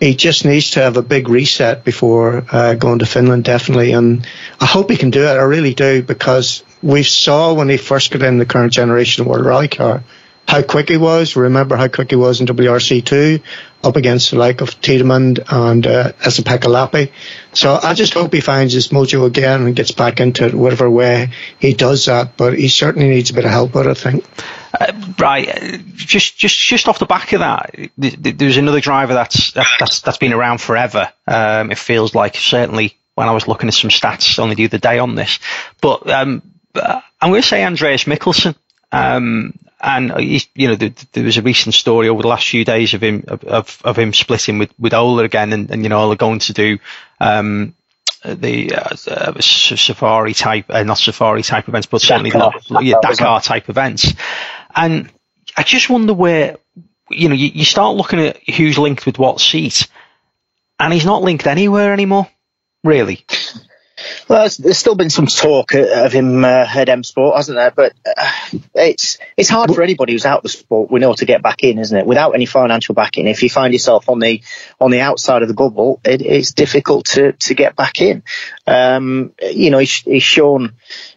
[0.00, 3.92] he just needs to have a big reset before uh, going to Finland, definitely.
[3.92, 4.26] And
[4.58, 5.32] I hope he can do it.
[5.32, 9.44] I really do because we saw when he first got in the current generation World
[9.44, 10.02] Rally car
[10.48, 11.36] how quick he was.
[11.36, 13.42] Remember how quick he was in WRC2
[13.84, 17.12] up against the like of Tidemand and uh, Esapekka Lappi.
[17.52, 20.90] So I just hope he finds his mojo again and gets back into it whatever
[20.90, 22.38] way he does that.
[22.38, 24.24] But he certainly needs a bit of help with it, I think.
[24.80, 30.00] Uh, right, just just just off the back of that, there's another driver that's that's
[30.00, 31.12] that's been around forever.
[31.26, 34.78] Um, it feels like certainly when I was looking at some stats only the other
[34.78, 35.38] day on this,
[35.82, 36.42] but um,
[36.74, 38.54] I'm going to say Andreas Mikkelsen.
[38.92, 42.64] Um, and he, you know, there, there, was a recent story over the last few
[42.64, 46.00] days of him of, of him splitting with with Ola again, and, and you know,
[46.00, 46.78] Ola going to do
[47.20, 47.74] um,
[48.24, 53.40] the uh, uh, safari type, uh, not safari type events, but certainly Dakar, yeah, Dakar
[53.40, 54.12] type events.
[54.74, 55.10] And
[55.56, 56.56] I just wonder where,
[57.10, 59.88] you know, you, you start looking at who's linked with what seat,
[60.78, 62.28] and he's not linked anywhere anymore,
[62.84, 63.24] really.
[64.28, 67.70] Well, there's still been some talk of him uh, at M Sport, hasn't there?
[67.70, 68.32] But uh,
[68.74, 71.62] it's it's hard for anybody who's out of the sport, we know, to get back
[71.62, 72.06] in, isn't it?
[72.06, 74.42] Without any financial backing, if you find yourself on the
[74.80, 78.22] on the outside of the bubble, it, it's difficult to to get back in.
[78.66, 80.74] Um, you know, he's, he's, shown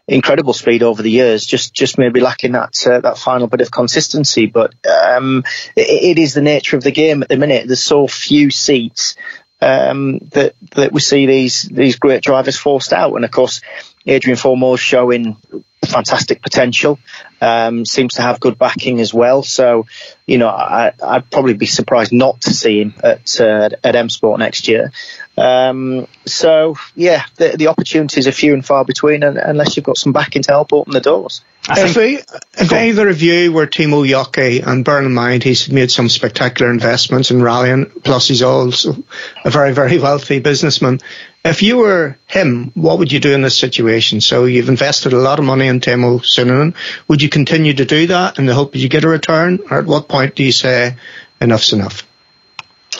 [0.07, 3.71] incredible speed over the years, just just maybe lacking that uh, that final bit of
[3.71, 4.45] consistency.
[4.45, 5.43] But um,
[5.75, 7.67] it, it is the nature of the game at the minute.
[7.67, 9.15] There's so few seats
[9.61, 13.15] um, that that we see these these great drivers forced out.
[13.15, 13.61] And of course,
[14.07, 15.37] Adrien Fourmaux showing
[15.85, 16.99] fantastic potential.
[17.41, 19.43] Um, seems to have good backing as well.
[19.43, 19.85] So,
[20.25, 24.09] you know, I, would probably be surprised not to see him at uh, at M
[24.09, 24.91] Sport next year.
[25.35, 29.97] Um, so, yeah, the, the, opportunities are few and far between, and, unless you've got
[29.97, 31.43] some backing to help open the doors.
[31.69, 32.19] if, we,
[32.53, 36.69] if either of you were Timo Jouhki, and bear in mind he's made some spectacular
[36.69, 38.95] investments in rallying, plus he's also
[39.43, 40.99] a very, very wealthy businessman.
[41.43, 44.21] If you were him, what would you do in this situation?
[44.21, 46.75] So you've invested a lot of money in Teemu Suninen.
[47.07, 49.59] Would you continue to do that in the hope that you get a return?
[49.69, 50.95] Or at what point do you say
[51.41, 52.07] enough's enough?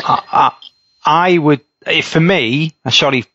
[0.03, 0.51] I,
[1.05, 1.61] I would,
[2.03, 3.25] for me, I'm sorry,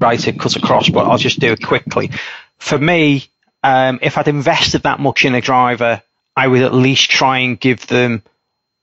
[0.00, 2.10] it cuts across, but I'll just do it quickly.
[2.58, 3.28] For me,
[3.62, 6.02] um, if I'd invested that much in a driver,
[6.36, 8.22] I would at least try and give them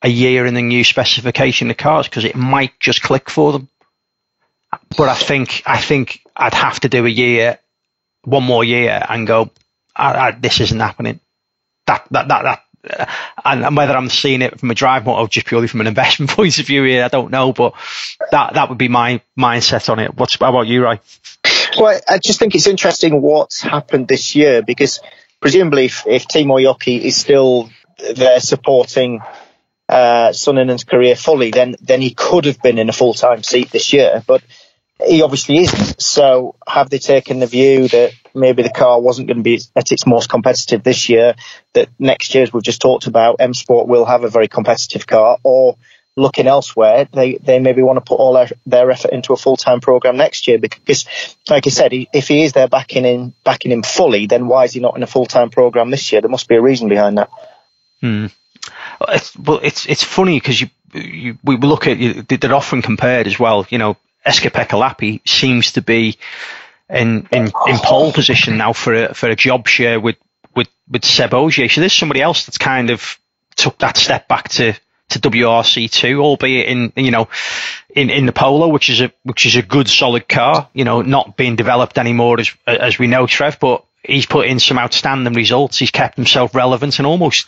[0.02, 3.70] a year in the new specification of cars because it might just click for them
[4.98, 7.60] but I think I think I'd have to do a year,
[8.24, 9.50] one more year, and go.
[9.96, 11.20] I, I, this isn't happening.
[11.88, 12.65] That that that that.
[13.44, 16.60] And, whether I'm seeing it from a drive or just purely from an investment point
[16.60, 17.54] of view here, I don't know.
[17.54, 17.74] But
[18.32, 20.16] that that would be my mindset on it.
[20.16, 21.00] What's about you, Ray?
[21.78, 25.02] Well, I just think it's interesting what's happened this year because
[25.42, 27.70] presumably, if, if Timo Jouhki is still
[28.16, 29.22] there supporting
[29.88, 30.34] uh,
[30.88, 34.24] career fully, then then he could have been in a full time seat this year.
[34.26, 34.42] But
[35.04, 36.02] he obviously isn't.
[36.02, 39.92] So have they taken the view that maybe the car wasn't going to be at
[39.92, 41.36] its most competitive this year,
[41.74, 45.06] that next year, as we've just talked about, M Sport will have a very competitive
[45.08, 45.78] car, or
[46.18, 49.58] looking elsewhere, they, they maybe want to put all their, their effort into a full
[49.58, 51.06] time program next year because,
[51.50, 54.74] like I said, if he is there backing in backing him fully, then why is
[54.74, 56.22] he not in a full time program this year?
[56.22, 57.30] There must be a reason behind that.
[58.02, 58.28] Hmm.
[59.10, 63.28] It's, well, it's it's funny because you, you we look at you, they're often compared
[63.28, 63.66] as well.
[63.70, 66.18] You know, Esapekka seems to be
[66.90, 70.18] in, in, in pole position now for a, for a job share with,
[70.56, 71.70] with, with Seb Ogier.
[71.70, 73.18] So there's somebody else that's kind of
[73.56, 74.74] took that step back to,
[75.10, 77.28] to WRC2, albeit in, you know,
[77.90, 81.02] in, in the Polo, which is a, which is a good solid car, you know,
[81.02, 85.34] not being developed anymore as, as we know, Trev, but he's put in some outstanding
[85.34, 85.78] results.
[85.78, 87.48] He's kept himself relevant and almost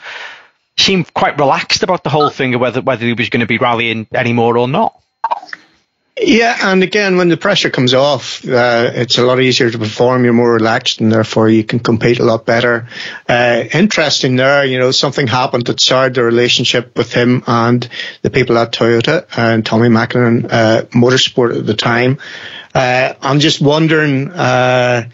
[0.78, 3.58] seemed quite relaxed about the whole thing of whether, whether he was going to be
[3.58, 5.02] rallying anymore or not.
[6.19, 10.23] Yeah, and again, when the pressure comes off, uh, it's a lot easier to perform.
[10.23, 12.88] You're more relaxed, and therefore you can compete a lot better.
[13.30, 17.88] Uh, interesting there, you know, something happened that soured the relationship with him and
[18.23, 22.17] the people at Toyota and Tommy Mäkinen uh, Motorsport at the time.
[22.73, 25.10] Uh, I'm just wondering uh,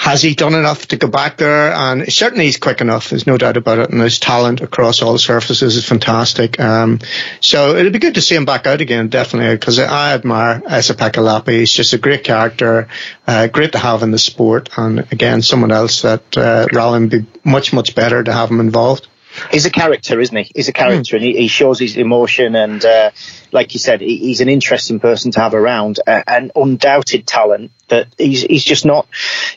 [0.00, 1.74] has he done enough to go back there?
[1.74, 3.10] And certainly he's quick enough.
[3.10, 3.90] There's no doubt about it.
[3.90, 6.58] And his talent across all surfaces is fantastic.
[6.58, 7.00] Um,
[7.40, 11.46] so it'd be good to see him back out again, definitely, because I admire Esapekka
[11.46, 12.88] He's just a great character,
[13.26, 14.70] uh, great to have in the sport.
[14.74, 19.06] And again, someone else that uh, would be much, much better to have him involved
[19.50, 20.50] he's a character, isn't he?
[20.54, 21.18] He's a character, mm.
[21.18, 22.54] and he, he, shows his emotion.
[22.54, 23.10] And uh,
[23.52, 27.72] like you said, he, he's an interesting person to have around, uh, and undoubted talent.
[27.88, 29.06] That he's he's just not.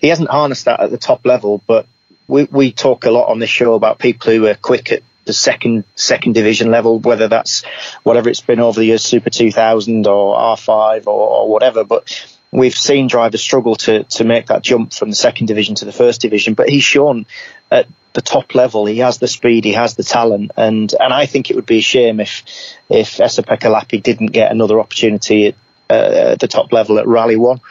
[0.01, 1.61] He hasn't harnessed that at the top level.
[1.65, 1.87] But
[2.27, 5.33] we we talk a lot on this show about people who are quick at the
[5.33, 7.63] second second division level, whether that's
[8.03, 11.83] whatever it's been over the years, Super 2000 or R5 or, or whatever.
[11.83, 15.85] But we've seen drivers struggle to to make that jump from the second division to
[15.85, 16.53] the first division.
[16.53, 17.25] But he's shown
[17.71, 18.85] at the top level.
[18.85, 21.79] He has the speed, he has the talent, and and I think it would be
[21.79, 22.43] a shame if
[22.89, 25.55] if Lappi didn't get another opportunity at,
[25.89, 27.61] uh, the top level at Rally One.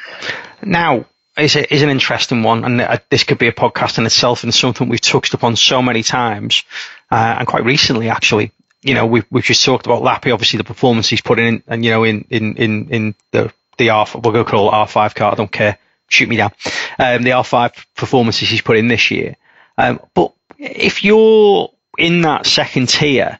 [0.62, 4.06] Now, is a, is an interesting one, and uh, this could be a podcast in
[4.06, 6.64] itself, and something we've touched upon so many times,
[7.10, 8.52] uh, and quite recently actually.
[8.82, 11.84] You know, we've we've just talked about Lappi, obviously the performance he's put in, and
[11.84, 15.32] you know, in in in in the the R, going to call it R5 car.
[15.32, 15.78] I don't care.
[16.08, 16.52] Shoot me down.
[16.98, 19.36] Um, the R5 performances he's put in this year.
[19.78, 23.38] Um, but if you're in that second tier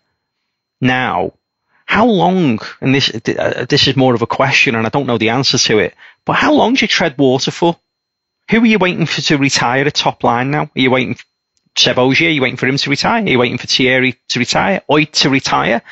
[0.80, 1.32] now,
[1.86, 5.18] how long, and this, uh, this is more of a question and I don't know
[5.18, 7.76] the answer to it, but how long do you tread water for?
[8.50, 10.64] Who are you waiting for to retire at top line now?
[10.64, 11.24] Are you waiting for
[11.76, 12.28] Seb Ogier?
[12.28, 13.22] Are you waiting for him to retire?
[13.22, 14.82] Are you waiting for Thierry to retire?
[14.88, 15.82] Ott to retire?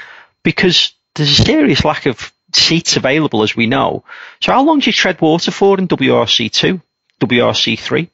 [0.43, 4.05] Because there's a serious lack of seats available, as we know.
[4.41, 6.83] So how long do you tread water for in WRC2,
[7.21, 8.11] WRC3?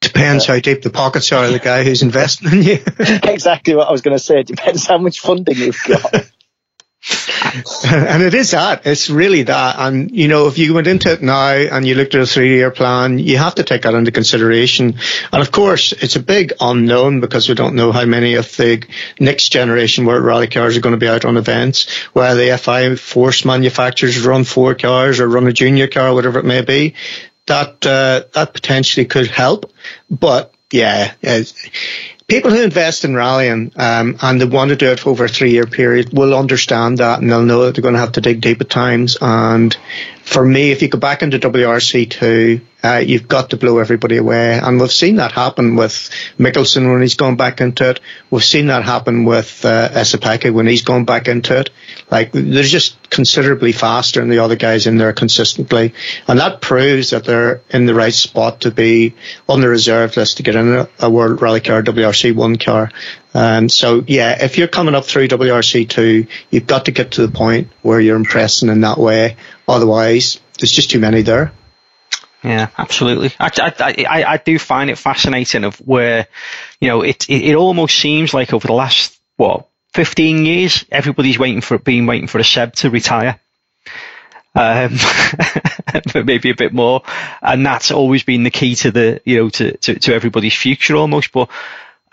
[0.00, 2.78] Depends uh, how deep the pockets are of the guy who's investing in you.
[2.98, 4.40] exactly what I was going to say.
[4.40, 6.30] It depends how much funding you've got.
[7.84, 8.86] and it is that.
[8.86, 9.76] It's really that.
[9.78, 12.56] And, you know, if you went into it now and you looked at a three
[12.56, 14.98] year plan, you have to take that into consideration.
[15.32, 18.84] And of course, it's a big unknown because we don't know how many of the
[19.20, 22.96] next generation World Rally cars are going to be out on events, where the FI
[22.96, 26.94] force manufacturers run four cars or run a junior car, whatever it may be.
[27.48, 29.72] That, uh, that potentially could help.
[30.10, 31.14] But yeah,
[32.28, 35.50] people who invest in rallying um, and they want to do it over a three
[35.50, 38.40] year period will understand that and they'll know that they're going to have to dig
[38.40, 39.16] deep at times.
[39.20, 39.76] And
[40.22, 44.58] for me, if you go back into WRC2, uh, you've got to blow everybody away.
[44.58, 48.00] And we've seen that happen with Mikkelsen when he's gone back into it.
[48.30, 50.04] We've seen that happen with uh,
[50.52, 51.70] when he's gone back into it.
[52.10, 55.94] Like, they're just considerably faster than the other guys in there consistently.
[56.28, 59.14] And that proves that they're in the right spot to be
[59.48, 62.92] on the reserve list to get in a, a World Rally Car, WRC1 car.
[63.34, 67.32] Um, so yeah, if you're coming up through WRC2, you've got to get to the
[67.32, 69.36] point where you're impressing in that way.
[69.66, 71.52] Otherwise, there's just too many there.
[72.42, 73.32] Yeah, absolutely.
[73.38, 76.28] I, I, I, I do find it fascinating of where,
[76.80, 81.38] you know, it, it, it almost seems like over the last, what, 15 years, everybody's
[81.38, 83.40] waiting for, been waiting for a Seb to retire.
[84.54, 84.96] Um,
[86.12, 87.02] but maybe a bit more.
[87.42, 90.96] And that's always been the key to the, you know, to, to, to everybody's future
[90.96, 91.32] almost.
[91.32, 91.50] But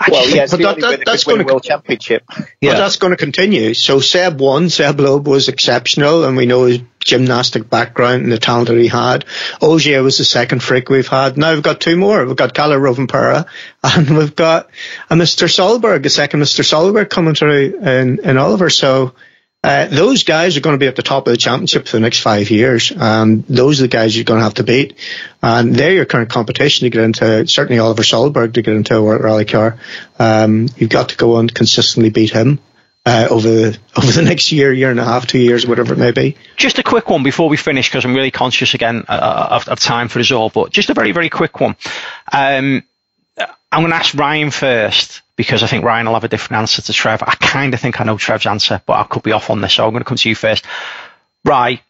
[0.10, 2.24] well, yeah, but that, that, that's going to world championship.
[2.62, 3.74] Yeah, but that's going to continue.
[3.74, 4.70] So Seb won.
[4.70, 8.88] Seb Loeb was exceptional, and we know his gymnastic background and the talent that he
[8.88, 9.26] had.
[9.62, 11.38] Ogier was the second freak we've had.
[11.38, 12.26] Now we've got two more.
[12.26, 13.46] We've got Kalle Rovanperä,
[13.84, 14.70] and we've got
[15.10, 15.48] a Mr.
[15.48, 16.64] Solberg, a second Mr.
[16.64, 18.70] Solberg coming through in, in Oliver.
[18.70, 19.14] So
[19.66, 22.02] uh, those guys are going to be at the top of the championship for the
[22.02, 24.96] next five years, and those are the guys you're going to have to beat.
[25.42, 29.02] And they're your current competition to get into, certainly Oliver Solberg to get into a
[29.02, 29.80] World Rally Car.
[30.20, 32.60] Um, you've got to go and consistently beat him.
[33.08, 35.98] Uh, over the over the next year, year and a half, two years, whatever it
[35.98, 36.38] may be.
[36.58, 39.80] Just a quick one before we finish, because I'm really conscious again uh, of, of,
[39.80, 40.50] time for us all.
[40.50, 41.76] But just a very very quick one.
[42.32, 42.84] Um,
[43.72, 46.82] I'm going to ask Ryan first because I think Ryan will have a different answer
[46.82, 47.22] to Trev.
[47.24, 49.74] I kind of think I know Trev's answer, but I could be off on this.
[49.74, 50.66] So I'm going to come to you first.
[51.44, 51.82] Right.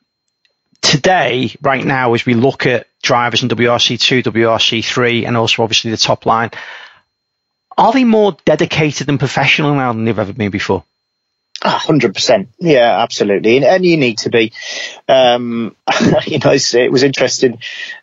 [0.81, 5.97] Today, right now, as we look at drivers in WRC2, WRC3, and also obviously the
[5.97, 6.51] top line,
[7.77, 10.83] are they more dedicated and professional now than they've ever been before?
[11.67, 12.49] Hundred percent.
[12.59, 13.57] Yeah, absolutely.
[13.57, 14.53] And, and, you need to be,
[15.07, 15.75] um,
[16.25, 17.59] you know, it was interesting,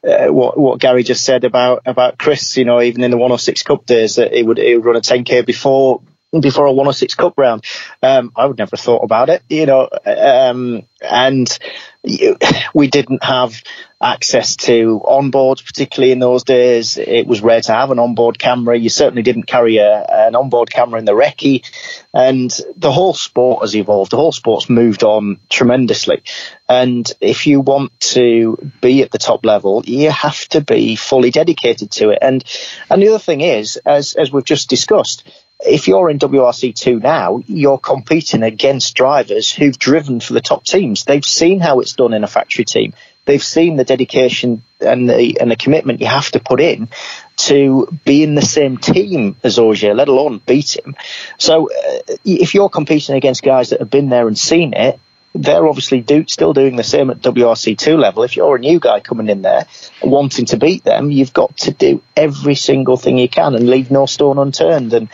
[0.07, 3.62] uh, what, what Gary just said about, about Chris, you know, even in the 106
[3.62, 6.03] Cup days that he would, he would run a 10k before,
[6.40, 7.64] before a 106 Cup round.
[8.02, 11.58] Um, I would never have thought about it, you know, um, and
[12.02, 12.36] you,
[12.74, 13.62] we didn't have
[14.00, 16.96] access to onboards, particularly in those days.
[16.96, 18.76] It was rare to have an onboard camera.
[18.76, 21.64] You certainly didn't carry a, an onboard camera in the recce.
[22.12, 24.10] And the whole sport has evolved.
[24.10, 26.22] The whole sport's moved on tremendously.
[26.68, 31.30] And if you want to be at the top level, you have to be fully
[31.30, 32.18] dedicated to it.
[32.20, 32.42] And,
[32.90, 35.22] and the other thing is, as, as we've just discussed,
[35.64, 41.05] if you're in WRC2 now, you're competing against drivers who've driven for the top teams.
[41.05, 42.94] They've seen how it's done in a factory team
[43.25, 46.88] they've seen the dedication and the and the commitment you have to put in
[47.37, 50.96] to be in the same team as Ogier, let alone beat him.
[51.38, 54.98] So uh, if you're competing against guys that have been there and seen it,
[55.35, 58.22] they're obviously do, still doing the same at WRC2 level.
[58.22, 59.66] If you're a new guy coming in there
[60.03, 63.90] wanting to beat them, you've got to do every single thing you can and leave
[63.90, 64.92] no stone unturned.
[64.92, 65.09] And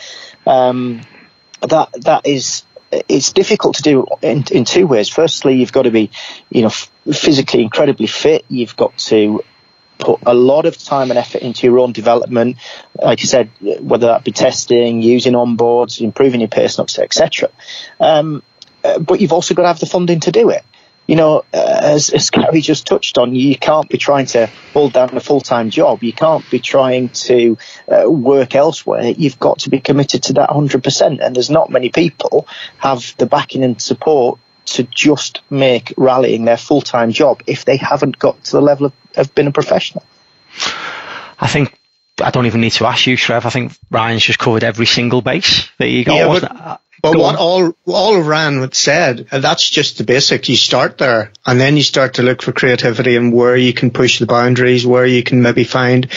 [0.49, 1.01] um,
[1.61, 5.09] that that is it's difficult to do in, in two ways.
[5.09, 6.09] Firstly, you've got to be,
[6.49, 8.45] you know, physically incredibly fit.
[8.49, 9.43] You've got to
[9.99, 12.57] put a lot of time and effort into your own development.
[12.95, 17.51] Like I said, whether that be testing, using onboards, improving your pace, etc.
[17.99, 18.41] Um,
[18.83, 20.63] uh, but you've also got to have the funding to do it
[21.09, 24.93] you know, uh, as, as Gary just touched on, you can't be trying to hold
[24.93, 26.03] down a full time job.
[26.03, 29.05] You can't be trying to uh, work elsewhere.
[29.17, 31.19] You've got to be committed to that 100%.
[31.19, 36.57] And there's not many people have the backing and support to just make rallying their
[36.57, 40.05] full time job if they haven't got to the level of, of being a professional.
[41.39, 41.78] I think
[42.21, 43.45] I don't even need to ask you, Trev.
[43.45, 45.69] I think Ryan's just covered every single base.
[45.77, 46.15] that you got.
[46.15, 50.49] Yeah, but, but what all all Ryan said, that's just the basic.
[50.49, 53.91] You start there, and then you start to look for creativity and where you can
[53.91, 56.07] push the boundaries, where you can maybe find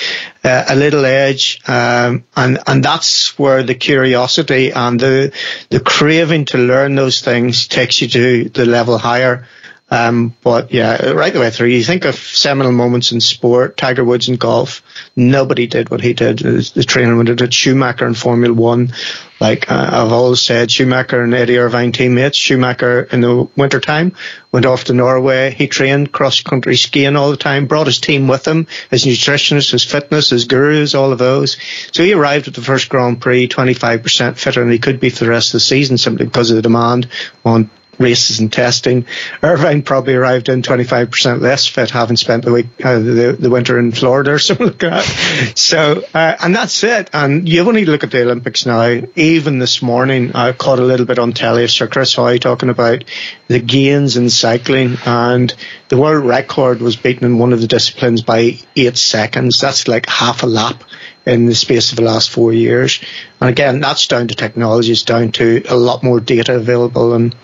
[0.42, 5.32] uh, a little edge, um, and and that's where the curiosity and the
[5.70, 9.46] the craving to learn those things takes you to the level higher.
[9.92, 14.02] Um, but yeah, right the way through, you think of seminal moments in sport, Tiger
[14.02, 14.83] Woods in golf.
[15.16, 16.38] Nobody did what he did.
[16.38, 17.52] The trainer went it.
[17.52, 18.94] Schumacher in Formula One.
[19.38, 22.38] Like uh, I've always said, Schumacher and Eddie Irvine teammates.
[22.38, 24.16] Schumacher in the wintertime
[24.50, 25.50] went off to Norway.
[25.50, 29.72] He trained cross country skiing all the time, brought his team with him, his nutritionist,
[29.72, 31.59] his fitness, his gurus, all of those.
[31.93, 35.24] So he arrived at the first Grand Prix 25% fitter than he could be for
[35.24, 37.09] the rest of the season simply because of the demand
[37.45, 37.68] on
[38.03, 39.07] races and testing.
[39.42, 43.78] Irvine probably arrived in 25% less fit, having spent the week, uh, the, the winter
[43.78, 45.53] in Florida or something like that.
[45.57, 47.11] So, uh, and that's it.
[47.12, 49.03] And you only look at the Olympics now.
[49.16, 52.68] Even this morning, I caught a little bit on telly of Sir Chris Hoy talking
[52.68, 53.05] about
[53.48, 55.55] the gains in cycling and
[55.88, 59.61] the world record was beaten in one of the disciplines by eight seconds.
[59.61, 60.84] That's like half a lap
[61.26, 63.00] in the space of the last four years.
[63.40, 64.92] And again, that's down to technology.
[64.92, 67.14] It's down to a lot more data available.
[67.14, 67.34] And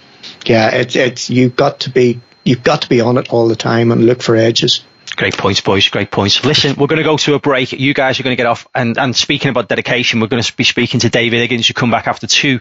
[0.46, 3.56] yeah, it's it's you've got to be you've got to be on it all the
[3.56, 4.84] time and look for edges.
[5.16, 5.88] Great points, boys.
[5.88, 6.44] Great points.
[6.44, 7.72] Listen, we're going to go to a break.
[7.72, 8.68] You guys are going to get off.
[8.72, 11.90] And, and speaking about dedication, we're going to be speaking to David Higgins, who come
[11.90, 12.60] back after two,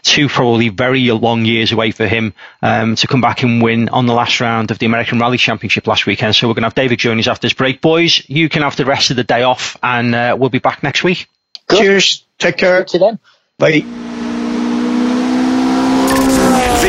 [0.00, 2.32] two probably very long years away for him
[2.62, 5.86] um, to come back and win on the last round of the American Rally Championship
[5.86, 6.34] last weekend.
[6.34, 7.82] So we're going to have David join us after this break.
[7.82, 10.82] Boys, you can have the rest of the day off, and uh, we'll be back
[10.82, 11.28] next week.
[11.66, 11.78] Good.
[11.78, 12.24] Cheers.
[12.38, 12.84] Take care.
[12.84, 13.18] To them.
[13.58, 14.11] Bye.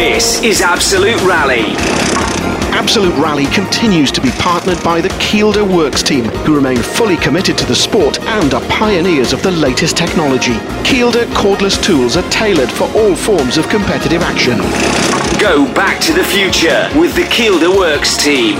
[0.03, 1.63] This is Absolute Rally.
[2.75, 7.57] Absolute Rally continues to be partnered by the Kielder Works team, who remain fully committed
[7.59, 10.55] to the sport and are pioneers of the latest technology.
[10.83, 14.57] Kielder cordless tools are tailored for all forms of competitive action.
[15.39, 18.57] Go back to the future with the Kielder Works team.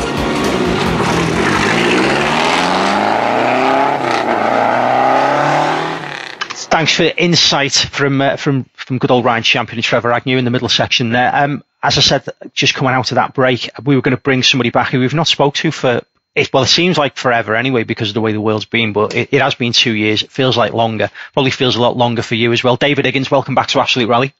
[6.71, 10.37] Thanks for the insight from uh, from from good old Ryan Champion and Trevor Agnew
[10.37, 11.31] in the middle section there.
[11.33, 14.43] Um, as I said, just coming out of that break, we were going to bring
[14.43, 16.01] somebody back who we've not spoke to for
[16.35, 19.13] it, well, it seems like forever anyway because of the way the world's been, but
[19.13, 20.23] it, it, has been two years.
[20.23, 21.11] It feels like longer.
[21.33, 22.75] Probably feels a lot longer for you as well.
[22.75, 24.33] David Higgins, welcome back to Absolute Rally.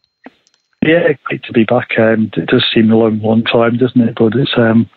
[0.84, 1.92] Yeah, great to be back.
[1.98, 4.16] Um, it does seem a long, long time, doesn't it?
[4.16, 4.90] But it's um,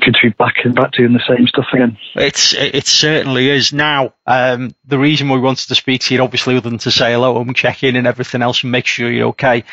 [0.00, 1.96] to be back and back doing the same stuff again.
[2.14, 3.72] It's it certainly is.
[3.72, 7.12] Now, um, the reason we wanted to speak to you, obviously, other than to say
[7.12, 9.64] hello and check in and everything else and make sure you're okay,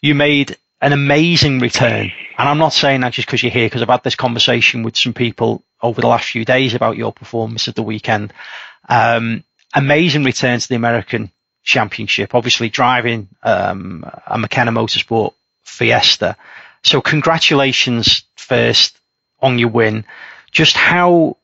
[0.00, 2.12] you made an amazing return.
[2.38, 4.96] And I'm not saying that just because you're here, because I've had this conversation with
[4.96, 8.32] some people over the last few days about your performance at the weekend.
[8.88, 11.30] Um, amazing return to the American
[11.62, 16.36] Championship, obviously driving um, a McKenna Motorsport Fiesta.
[16.82, 18.97] So congratulations first
[19.40, 20.04] on your win.
[20.50, 21.36] Just how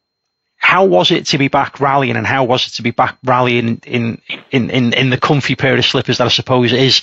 [0.59, 3.81] how was it to be back rallying, and how was it to be back rallying
[3.85, 4.21] in
[4.51, 7.03] in in, in the comfy pair of slippers that I suppose is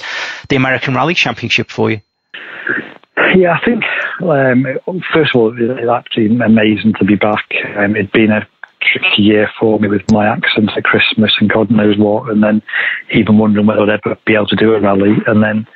[0.49, 2.01] the American Rally Championship for you?
[3.35, 3.83] Yeah, I think
[4.23, 4.65] um,
[5.13, 7.45] first of all, it's absolutely amazing to be back.
[7.77, 8.47] Um, it'd been a
[8.81, 12.61] tricky year for me with my accident at Christmas and God knows what, and then
[13.13, 15.13] even wondering whether I'd ever be able to do a rally.
[15.27, 15.67] And then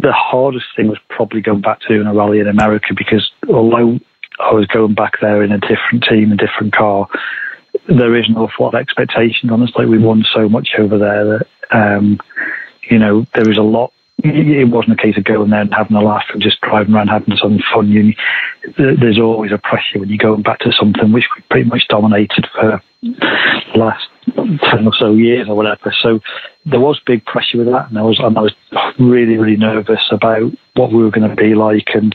[0.00, 3.98] the hardest thing was probably going back to doing a rally in America because although
[4.38, 7.08] I was going back there in a different team, a different car,
[7.88, 9.50] there is an awful lot of expectation.
[9.50, 12.18] Honestly, we won so much over there that um,
[12.90, 15.96] you know there is a lot it wasn't a case of going there and having
[15.96, 17.88] a laugh and just driving around having some fun.
[17.88, 18.14] You,
[18.76, 22.48] there's always a pressure when you're going back to something which we pretty much dominated
[22.52, 22.82] for
[23.76, 25.94] last ten or so years or whatever.
[26.02, 26.20] So
[26.66, 28.54] there was big pressure with that, and I was and I was
[28.98, 32.14] really really nervous about what we were going to be like and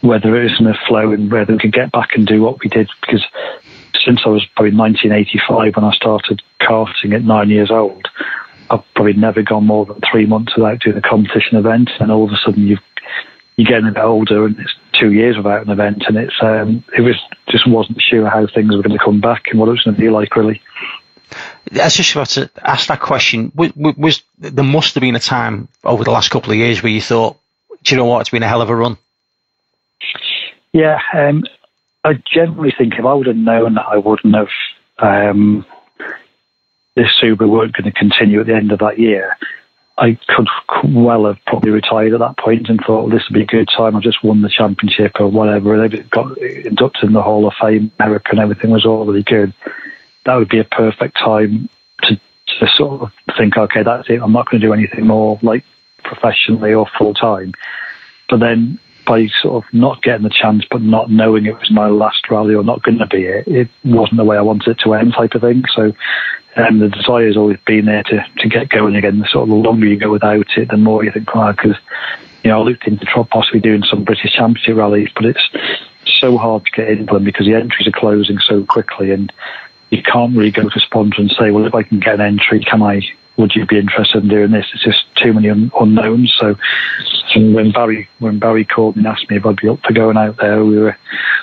[0.00, 2.60] whether it was going to flow and whether we could get back and do what
[2.62, 3.24] we did because
[4.04, 8.06] since I was probably 1985 when I started karting at nine years old,
[8.70, 12.24] I've probably never gone more than three months without doing a competition event, and all
[12.24, 12.80] of a sudden you've
[13.56, 16.84] you're getting a bit older, and it's two years without an event, and it's um,
[16.96, 17.16] it was
[17.48, 19.96] just wasn't sure how things were going to come back and what it was going
[19.96, 20.62] to be like really.
[21.72, 23.52] I was just about to ask that question.
[23.54, 26.92] Was, was there must have been a time over the last couple of years where
[26.92, 27.38] you thought,
[27.82, 28.96] do you know what, it's been a hell of a run?
[30.72, 31.44] Yeah, um,
[32.04, 34.48] I generally think if I would have known that I wouldn't have
[34.98, 35.66] um,
[36.96, 39.36] this Subaru weren't going to continue at the end of that year,
[39.98, 40.46] I could
[40.84, 43.68] well have probably retired at that point and thought well, this would be a good
[43.76, 43.96] time.
[43.96, 45.74] I've just won the championship or whatever.
[45.74, 49.52] And got inducted in the Hall of Fame, America, and everything was all really good.
[50.28, 51.70] That would be a perfect time
[52.02, 54.20] to, to sort of think, okay, that's it.
[54.22, 55.64] I'm not going to do anything more like
[56.04, 57.54] professionally or full time.
[58.28, 61.88] But then by sort of not getting the chance, but not knowing it was my
[61.88, 64.80] last rally or not going to be it, it wasn't the way I wanted it
[64.84, 65.64] to end, type of thing.
[65.74, 65.94] So
[66.56, 69.20] um, the desire has always been there to, to get going again.
[69.20, 71.78] The sort of the longer you go without it, the more you think, oh, because
[72.44, 75.48] you know, I looked into possibly doing some British Championship rallies, but it's
[76.20, 79.32] so hard to get into them because the entries are closing so quickly, and
[79.90, 82.64] you can't really go to sponsor and say, well, if I can get an entry,
[82.64, 83.00] can I
[83.38, 84.66] would you be interested in doing this?
[84.74, 86.34] It's just too many un- unknowns.
[86.38, 86.56] So,
[87.36, 90.16] when Barry when Barry called me and asked me if I'd be up for going
[90.16, 90.98] out there, we were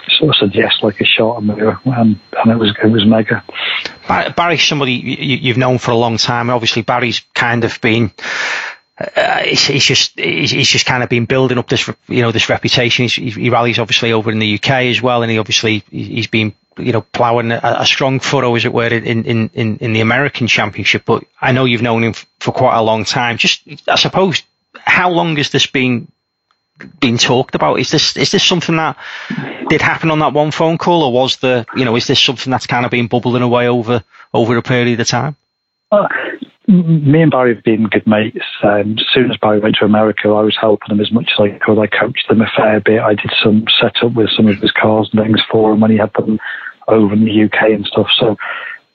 [0.10, 2.88] sort of said yes like a shot, and we were, and, and it was it
[2.88, 3.44] was mega.
[4.36, 6.50] Barry's somebody you've known for a long time.
[6.50, 8.12] Obviously, Barry's kind of been
[8.98, 12.32] uh, he's, he's, just he's, he's, just kind of been building up this you know
[12.32, 13.08] this reputation.
[13.08, 16.54] He's, he rallies obviously over in the UK as well, and he obviously he's been
[16.78, 20.02] you know ploughing a, a strong furrow, as it were, in, in in in the
[20.02, 21.04] American Championship.
[21.06, 23.38] But I know you've known him for quite a long time.
[23.38, 24.44] Just I suppose
[24.78, 26.08] how long has this been
[27.00, 27.80] been talked about?
[27.80, 28.98] Is this is this something that
[29.70, 32.52] did happen on that one phone call, or was the you know is this something
[32.52, 34.04] that's kind of been bubbling away over
[34.34, 35.36] over a period of time?
[35.92, 36.08] Uh,
[36.68, 38.46] me and Barry have been good mates.
[38.64, 41.40] Um, as soon as Barry went to America, I was helping him as much as
[41.40, 41.80] I could.
[41.80, 43.02] I coached them a fair bit.
[43.02, 45.98] I did some setup with some of his cars and things for him when he
[45.98, 46.40] had them
[46.88, 48.08] over in the UK and stuff.
[48.18, 48.36] So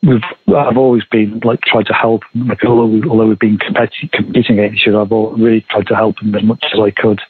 [0.02, 2.48] we've I've always been like tried to help him.
[2.48, 5.94] Like although, we, although we've been competing, competing against each other, I've really tried to
[5.94, 7.20] help him as much as I could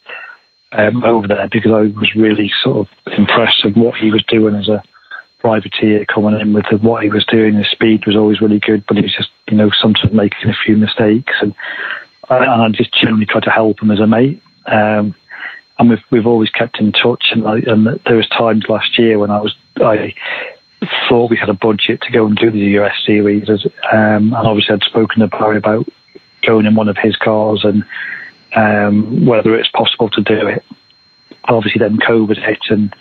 [0.73, 4.55] um, over there because I was really sort of impressed with what he was doing
[4.55, 4.83] as a
[5.41, 7.55] privateer coming in with what he was doing.
[7.55, 10.55] His speed was always really good, but he was just, you know, sometimes making a
[10.65, 11.33] few mistakes.
[11.41, 11.55] And,
[12.29, 14.43] and I just generally tried to help him as a mate.
[14.67, 15.15] Um,
[15.79, 17.25] and we've, we've always kept in touch.
[17.33, 20.15] And, I, and there was times last year when I was, I
[21.09, 23.49] thought we had a budget to go and do the US series.
[23.49, 25.89] Um, and obviously I'd spoken to Barry about
[26.43, 27.85] going in one of his cars and
[28.55, 30.65] um, whether it's possible to do it.
[31.45, 32.95] Obviously then COVID hit and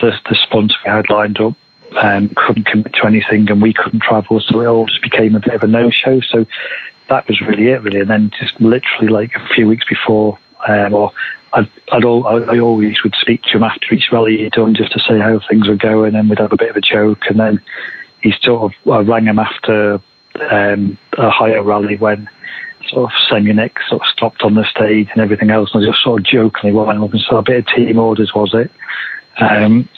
[0.00, 1.54] the, the sponsor we had lined up
[1.96, 5.40] um, couldn't commit to anything and we couldn't travel, so it all just became a
[5.40, 6.20] bit of a no-show.
[6.20, 6.46] So
[7.08, 8.00] that was really it, really.
[8.00, 10.38] And then just literally like a few weeks before,
[10.68, 11.12] um, or
[11.52, 14.74] I'd, I'd all, I, I always would speak to him after each rally he'd done
[14.74, 17.26] just to say how things were going, and we'd have a bit of a joke.
[17.28, 17.62] And then
[18.22, 20.00] he sort of I rang him after
[20.50, 22.28] um, a higher rally when
[22.88, 26.02] sort of Semenuk sort of stopped on the stage and everything else, and I just
[26.02, 28.70] sort of jokingly went up and saw a bit of team orders, was it?
[29.38, 29.88] Um,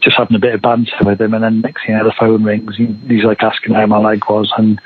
[0.00, 2.14] just having a bit of banter with him, and then next thing you know, the
[2.18, 2.76] phone rings.
[2.76, 4.80] He, he's like asking how my leg was, and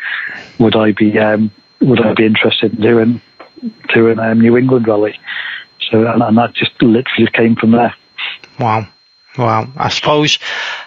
[0.58, 3.22] would I be um, would I be interested in doing
[3.94, 5.18] doing a um, New England rally?
[5.90, 7.94] So, and, and, that just literally came from there.
[8.58, 8.88] Wow.
[9.38, 9.72] Wow.
[9.76, 10.38] I suppose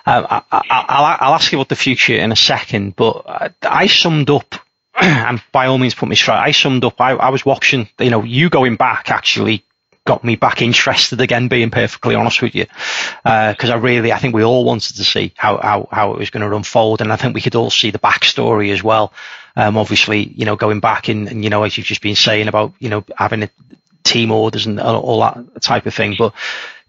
[0.05, 4.55] uh, I, will ask you about the future in a second, but I summed up,
[5.01, 8.09] and by all means put me straight, I summed up, I, I was watching, you
[8.09, 9.64] know, you going back actually
[10.06, 12.66] got me back interested again, being perfectly honest with you.
[13.24, 16.20] Because uh, I really, I think we all wanted to see how, how, how it
[16.20, 17.02] was going to unfold.
[17.02, 19.14] And I think we could all see the backstory as well.
[19.56, 22.47] Um, obviously, you know, going back and, and, you know, as you've just been saying
[22.47, 23.49] about, you know, having a
[24.04, 26.16] team orders and all that type of thing.
[26.18, 26.34] But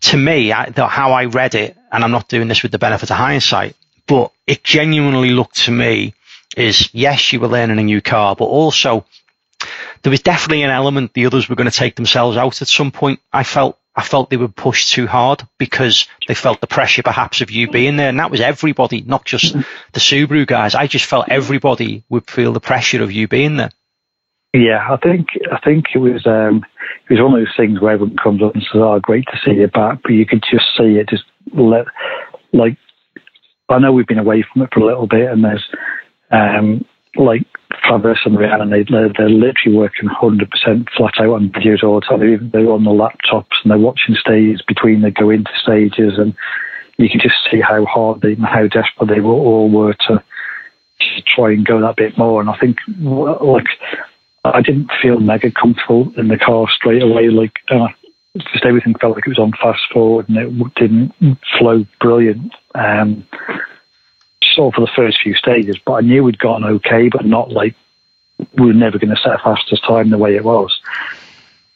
[0.02, 2.78] to me, I, the, how I read it, and I'm not doing this with the
[2.78, 6.14] benefit of hindsight, but it genuinely looked to me
[6.56, 9.04] is yes, you were learning a new car, but also
[10.02, 12.90] there was definitely an element the others were going to take themselves out at some
[12.90, 13.20] point.
[13.32, 17.42] I felt I felt they were pushed too hard because they felt the pressure perhaps
[17.42, 20.74] of you being there, and that was everybody, not just the Subaru guys.
[20.74, 23.70] I just felt everybody would feel the pressure of you being there.
[24.54, 26.64] Yeah, I think I think it was um,
[27.08, 29.38] it was one of those things where everyone comes up and says, "Oh, great to
[29.44, 31.86] see you back," but you could just see it just let
[32.52, 32.76] like
[33.68, 35.66] I know we've been away from it for a little bit, and there's
[36.30, 36.84] um,
[37.16, 37.46] like
[37.82, 42.06] Travis and Rhiannon, they, they're, they're literally working 100% flat out on videos all the
[42.06, 42.20] time.
[42.20, 46.34] They're, they're on the laptops and they're watching stages between they go into stages, and
[46.96, 50.22] you can just see how hard they and how desperate they were, all were to,
[51.00, 52.40] to try and go that bit more.
[52.40, 53.66] And I think, like,
[54.44, 57.28] I didn't feel mega comfortable in the car straight away.
[57.28, 57.88] Like, uh,
[58.36, 61.12] just everything felt like it was on fast forward and it didn't
[61.58, 62.52] flow brilliant.
[62.74, 63.26] Um,
[64.54, 67.74] saw for the first few stages, but I knew we'd gotten okay, but not like
[68.58, 70.78] we were never going to set a fastest time the way it was.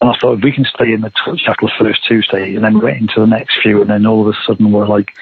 [0.00, 2.56] And I thought if we can stay in the touch after the first two stages
[2.56, 5.12] and then wait into the next few, and then all of a sudden we're like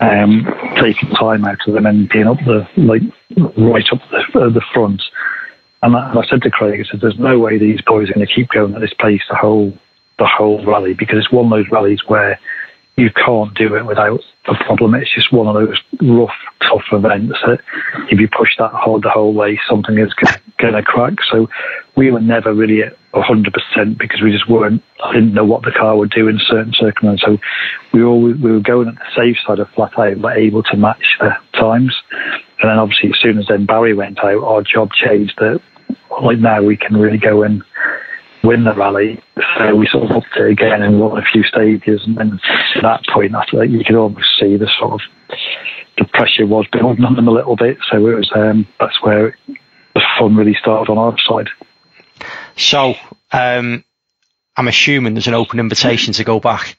[0.00, 0.46] um,
[0.80, 3.02] taking time out of them and being up the like
[3.56, 5.02] right up the, uh, the front.
[5.82, 8.14] And I, and I said to Craig, I said, "There's no way these boys are
[8.14, 9.72] going to keep going at this pace the whole
[10.18, 12.40] the whole rally because it's one of those rallies where
[12.96, 14.94] you can't do it without a problem.
[14.94, 17.60] It's just one of those rough, tough events that
[18.10, 20.12] if you push that hard the whole way, something is
[20.58, 21.14] going to crack.
[21.30, 21.48] So
[21.96, 25.72] we were never really at 100% because we just weren't, I didn't know what the
[25.72, 27.22] car would do in certain circumstances.
[27.26, 27.38] So
[27.92, 30.76] we were, we were going at the safe side of flat out, but able to
[30.76, 31.94] match the times.
[32.60, 35.60] And then obviously as soon as then Barry went out, our job changed that
[36.22, 37.62] like now we can really go and
[38.46, 39.20] win the rally.
[39.58, 42.02] So we sort of upped it again and won a few stages.
[42.06, 42.40] And then
[42.76, 45.00] at that point, after that, you could almost see the sort of
[45.98, 47.78] the pressure was building on them a little bit.
[47.90, 49.36] So it was um, that's where
[49.94, 51.48] the fun really started on our side.
[52.56, 52.94] So
[53.32, 53.84] um,
[54.56, 56.76] I'm assuming there's an open invitation to go back.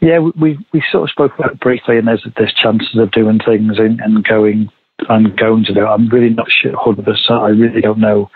[0.00, 3.38] Yeah, we we sort of spoke about it briefly, and there's there's chances of doing
[3.38, 4.68] things and, and going
[5.08, 5.86] and going to do.
[5.86, 7.04] I'm really not sure 100.
[7.04, 8.30] percent I really don't know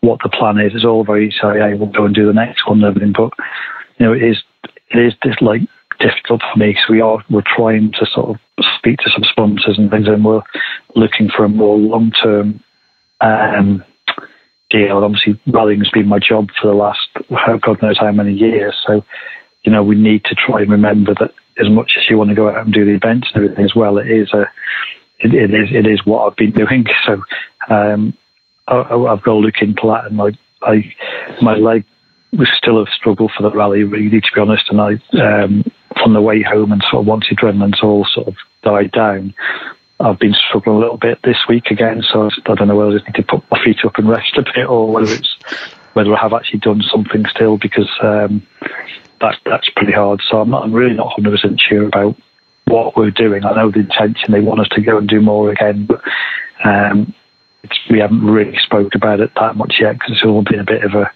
[0.00, 0.72] what the plan is.
[0.74, 3.30] It's all very sorry, I will go and do the next one and everything, but
[3.98, 4.42] you know, it is
[4.90, 5.62] it is just like
[5.98, 8.36] difficult for me because we are we're trying to sort of
[8.78, 10.42] speak to some sponsors and things, and we're
[10.94, 12.62] looking for a more long term
[13.20, 13.84] um,
[14.70, 14.98] deal.
[14.98, 17.08] Obviously, rallying's been my job for the last
[17.62, 19.04] God knows how many years, so
[19.62, 22.36] you know we need to try and remember that as much as you want to
[22.36, 24.42] go out and do the events and everything as well, it is a
[25.20, 26.84] it, it is it is what I've been doing.
[27.06, 27.22] So
[27.68, 28.14] um,
[28.68, 28.76] I,
[29.08, 30.30] have got to look into that, and I,
[30.62, 30.94] I
[31.42, 31.84] my leg
[32.32, 34.68] was still a struggle for the rally, really, to be honest.
[34.70, 34.92] And I,
[35.22, 35.64] um,
[36.04, 39.34] on the way home, and sort of once adrenaline's all sort of died down,
[40.00, 42.02] I've been struggling a little bit this week again.
[42.12, 44.36] So I don't know whether I just need to put my feet up and rest
[44.36, 45.36] a bit, or whether it's
[45.94, 48.46] whether I have actually done something still because um,
[49.20, 50.20] that that's pretty hard.
[50.28, 52.16] So I'm not, I'm really not 100 percent sure about
[52.66, 53.44] what we're doing.
[53.44, 56.02] I know the intention; they want us to go and do more again, but
[56.64, 57.14] um,
[57.90, 60.84] we haven't really spoke about it that much yet because it's all been a bit
[60.84, 61.10] of a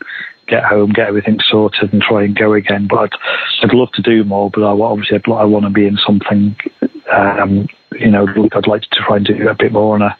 [0.47, 2.89] get home, get everything sorted, and try and go again.
[2.91, 3.13] But I'd,
[3.63, 4.51] I'd love to do more.
[4.51, 6.57] But I, obviously, I'd, I want to be in something.
[7.11, 10.17] Um, you know, I'd like to try and do a bit more on a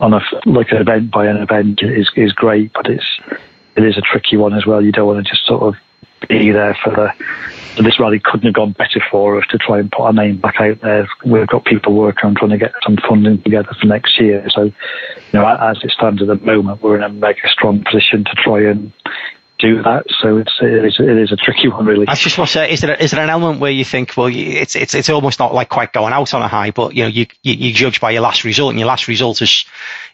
[0.00, 3.20] on a like an event by an event is is great, but it's
[3.76, 4.82] it is a tricky one as well.
[4.82, 5.74] You don't want to just sort of
[6.28, 7.12] be there for the.
[7.82, 10.60] This rally couldn't have gone better for us to try and put our name back
[10.60, 11.08] out there.
[11.26, 14.48] We've got people working on trying to get some funding together for next year.
[14.50, 14.72] So, you
[15.32, 18.70] know, as it stands at the moment, we're in a mega strong position to try
[18.70, 18.92] and
[19.58, 20.04] do that.
[20.20, 22.06] So it's it is, it is a tricky one, really.
[22.08, 24.28] I just want to say, is there is there an element where you think, well,
[24.32, 27.08] it's it's it's almost not like quite going out on a high, but you know,
[27.08, 29.64] you you, you judge by your last result, and your last result is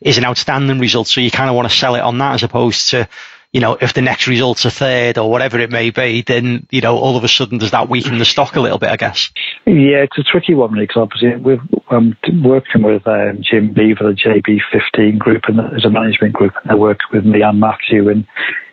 [0.00, 2.42] is an outstanding result, so you kind of want to sell it on that as
[2.42, 3.08] opposed to
[3.52, 6.80] you know, if the next result's are third or whatever it may be, then, you
[6.80, 9.30] know, all of a sudden does that weaken the stock a little bit, I guess?
[9.66, 14.14] Yeah, it's a tricky one, because obviously we're um, working with um, Jim Beaver, the
[14.14, 18.26] JB15 group, and as a management group, and they're working with me and Matthew in,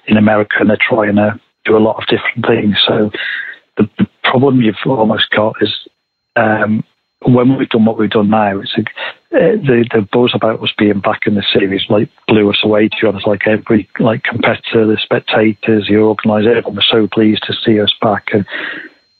[0.05, 2.75] in America, and they're trying to do a lot of different things.
[2.87, 3.09] So
[3.77, 5.73] the, the problem you've almost got is
[6.35, 6.83] um,
[7.25, 8.83] when we've done what we've done now, it's a,
[9.33, 12.87] uh, the the buzz about us being back in the series like blew us away.
[12.87, 17.43] To be honest, like every like competitor, the spectators, the organiser, everyone was so pleased
[17.47, 18.45] to see us back, and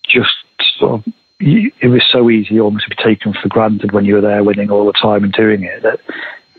[0.08, 0.36] just
[0.80, 4.22] sort of it was so easy almost to be taken for granted when you were
[4.22, 6.00] there winning all the time and doing it that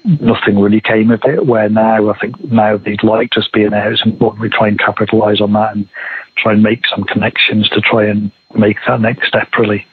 [0.05, 1.47] nothing really came of it.
[1.47, 4.79] Where now I think now they'd like us being there, it's important we try and
[4.79, 5.89] capitalise on that and
[6.37, 9.87] try and make some connections to try and make that next step really.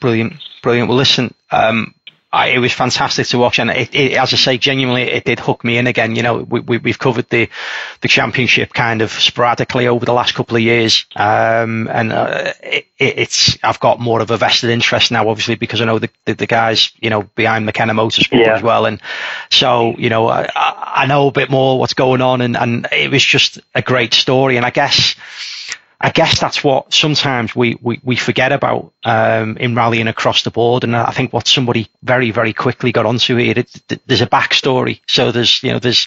[0.00, 0.88] Brilliant, brilliant.
[0.88, 1.94] Well, listen, um,
[2.32, 5.38] I, it was fantastic to watch, and it, it, as I say, genuinely, it did
[5.38, 6.16] hook me in again.
[6.16, 7.48] You know, we, have we, covered the
[8.00, 12.88] the championship kind of sporadically over the last couple of years, um, and uh, it,
[12.98, 16.34] it's I've got more of a vested interest now, obviously, because I know the the,
[16.34, 18.56] the guys, you know, behind McKenna Motorsport yeah.
[18.56, 19.00] as well, and
[19.50, 23.10] so you know, I, I know a bit more what's going on, and and it
[23.10, 25.14] was just a great story, and I guess
[25.98, 30.50] I guess that's what sometimes we, we, we forget about um, in rallying across the
[30.50, 30.84] board.
[30.84, 34.26] And I think what somebody very, very quickly got onto here, it, it, there's a
[34.26, 35.00] backstory.
[35.06, 36.06] So there's, you know, there's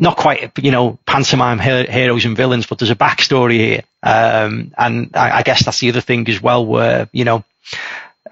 [0.00, 3.82] not quite, you know, pantomime heroes and villains, but there's a backstory here.
[4.02, 7.44] Um, and I, I, guess that's the other thing as well, where, you know,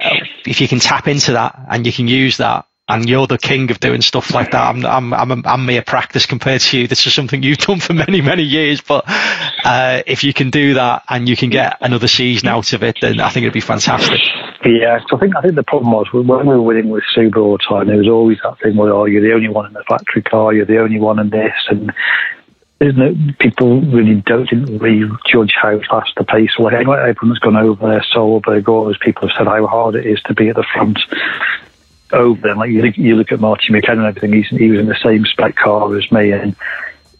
[0.00, 3.70] if you can tap into that and you can use that, and you're the king
[3.70, 4.62] of doing stuff like that.
[4.62, 6.88] I'm I'm I'm, I'm mere practice compared to you.
[6.88, 8.80] This is something you've done for many many years.
[8.80, 9.04] But
[9.64, 12.98] uh, if you can do that and you can get another season out of it,
[13.00, 14.20] then I think it'd be fantastic.
[14.64, 17.36] Yeah, so I think I think the problem was when we were winning with Subaru
[17.36, 19.72] all the time, there was always that thing where oh, you're the only one in
[19.74, 21.92] the factory car, you're the only one in this, and
[22.80, 23.38] isn't it?
[23.38, 26.72] People really don't didn't really judge how fast the pace was.
[26.74, 28.04] Anyway, everyone's gone over there.
[28.14, 30.98] Solberg, all those people have said how hard it is to be at the front
[32.12, 32.58] over them.
[32.58, 34.32] Like you look, you look at Martin McKenna and everything.
[34.32, 36.56] He's, he was in the same spec car as me, and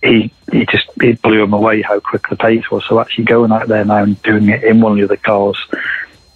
[0.03, 2.85] he he just it blew him away how quick the pace was.
[2.87, 5.59] So actually going out there now and doing it in one of the other cars,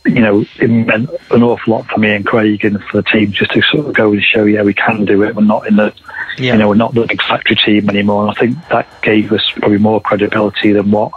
[0.04, 3.32] you know, it meant an awful lot for me and Craig and for the team
[3.32, 5.36] just to sort of go and show, yeah, we can do it.
[5.36, 5.94] We're not in the,
[6.38, 6.52] yeah.
[6.52, 8.26] you know, we're not the big factory team anymore.
[8.26, 11.12] And I think that gave us probably more credibility than what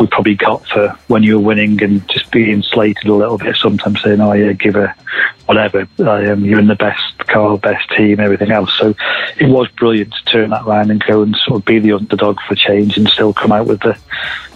[0.00, 3.54] we probably got for when you were winning and just being slated a little bit.
[3.56, 4.94] Sometimes saying, "Oh yeah, give a
[5.46, 5.86] whatever.
[5.98, 8.94] You're in the best car, best team, everything else." So
[9.36, 12.38] it was brilliant to turn that around and go and sort of be the underdog
[12.48, 13.96] for change and still come out with the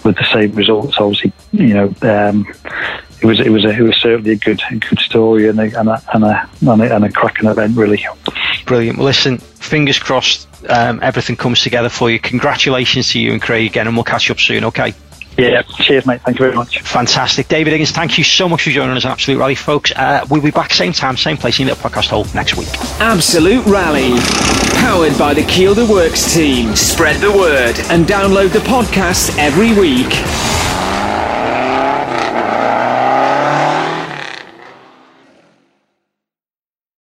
[0.02, 0.96] with the same results.
[0.98, 2.46] Obviously, you know, um,
[3.20, 5.78] it was it was a, it was certainly a good a good story and a
[5.78, 8.04] and a, and a, and a, and a cracking event, really.
[8.64, 8.98] Brilliant.
[8.98, 12.18] Listen, fingers crossed, um, everything comes together for you.
[12.18, 14.64] Congratulations to you and Craig again, and we'll catch you up soon.
[14.64, 14.94] Okay.
[15.36, 16.20] Yeah, cheers, mate.
[16.22, 16.80] Thank you very much.
[16.80, 17.48] Fantastic.
[17.48, 19.92] David Higgins, thank you so much for joining us on Absolute Rally, folks.
[19.92, 22.68] Uh, we'll be back same time, same place in the podcast hall next week.
[23.00, 24.12] Absolute Rally.
[24.80, 26.76] Powered by the Kielder Works team.
[26.76, 30.12] Spread the word and download the podcast every week.